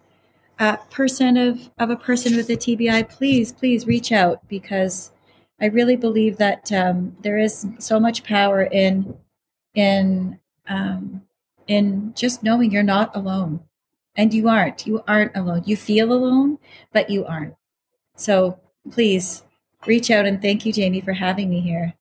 uh, 0.60 0.76
person 0.92 1.38
of, 1.38 1.72
of 1.80 1.90
a 1.90 1.96
person 1.96 2.36
with 2.36 2.50
a 2.50 2.58
TBI. 2.58 3.10
Please, 3.10 3.52
please 3.52 3.88
reach 3.88 4.12
out 4.12 4.48
because 4.48 5.12
I 5.62 5.66
really 5.66 5.96
believe 5.96 6.38
that 6.38 6.72
um, 6.72 7.16
there 7.22 7.38
is 7.38 7.66
so 7.80 8.00
much 8.00 8.24
power 8.24 8.64
in 8.64 9.18
in 9.74 10.40
um, 10.68 11.22
in 11.68 12.14
just 12.16 12.44
knowing 12.44 12.72
you're 12.72 12.84
not 12.84 13.16
alone, 13.16 13.62
and 14.16 14.34
you 14.34 14.50
aren't. 14.50 14.86
You 14.86 15.04
aren't 15.08 15.36
alone. 15.36 15.64
You 15.66 15.78
feel 15.78 16.12
alone, 16.12 16.60
but 16.94 17.10
you 17.10 17.26
aren't. 17.26 17.56
So 18.16 18.60
please 18.92 19.44
reach 19.86 20.12
out 20.12 20.26
and 20.26 20.42
thank 20.42 20.66
you, 20.66 20.74
Jamie, 20.74 21.02
for 21.02 21.14
having 21.14 21.50
me 21.50 21.62
here. 21.62 21.94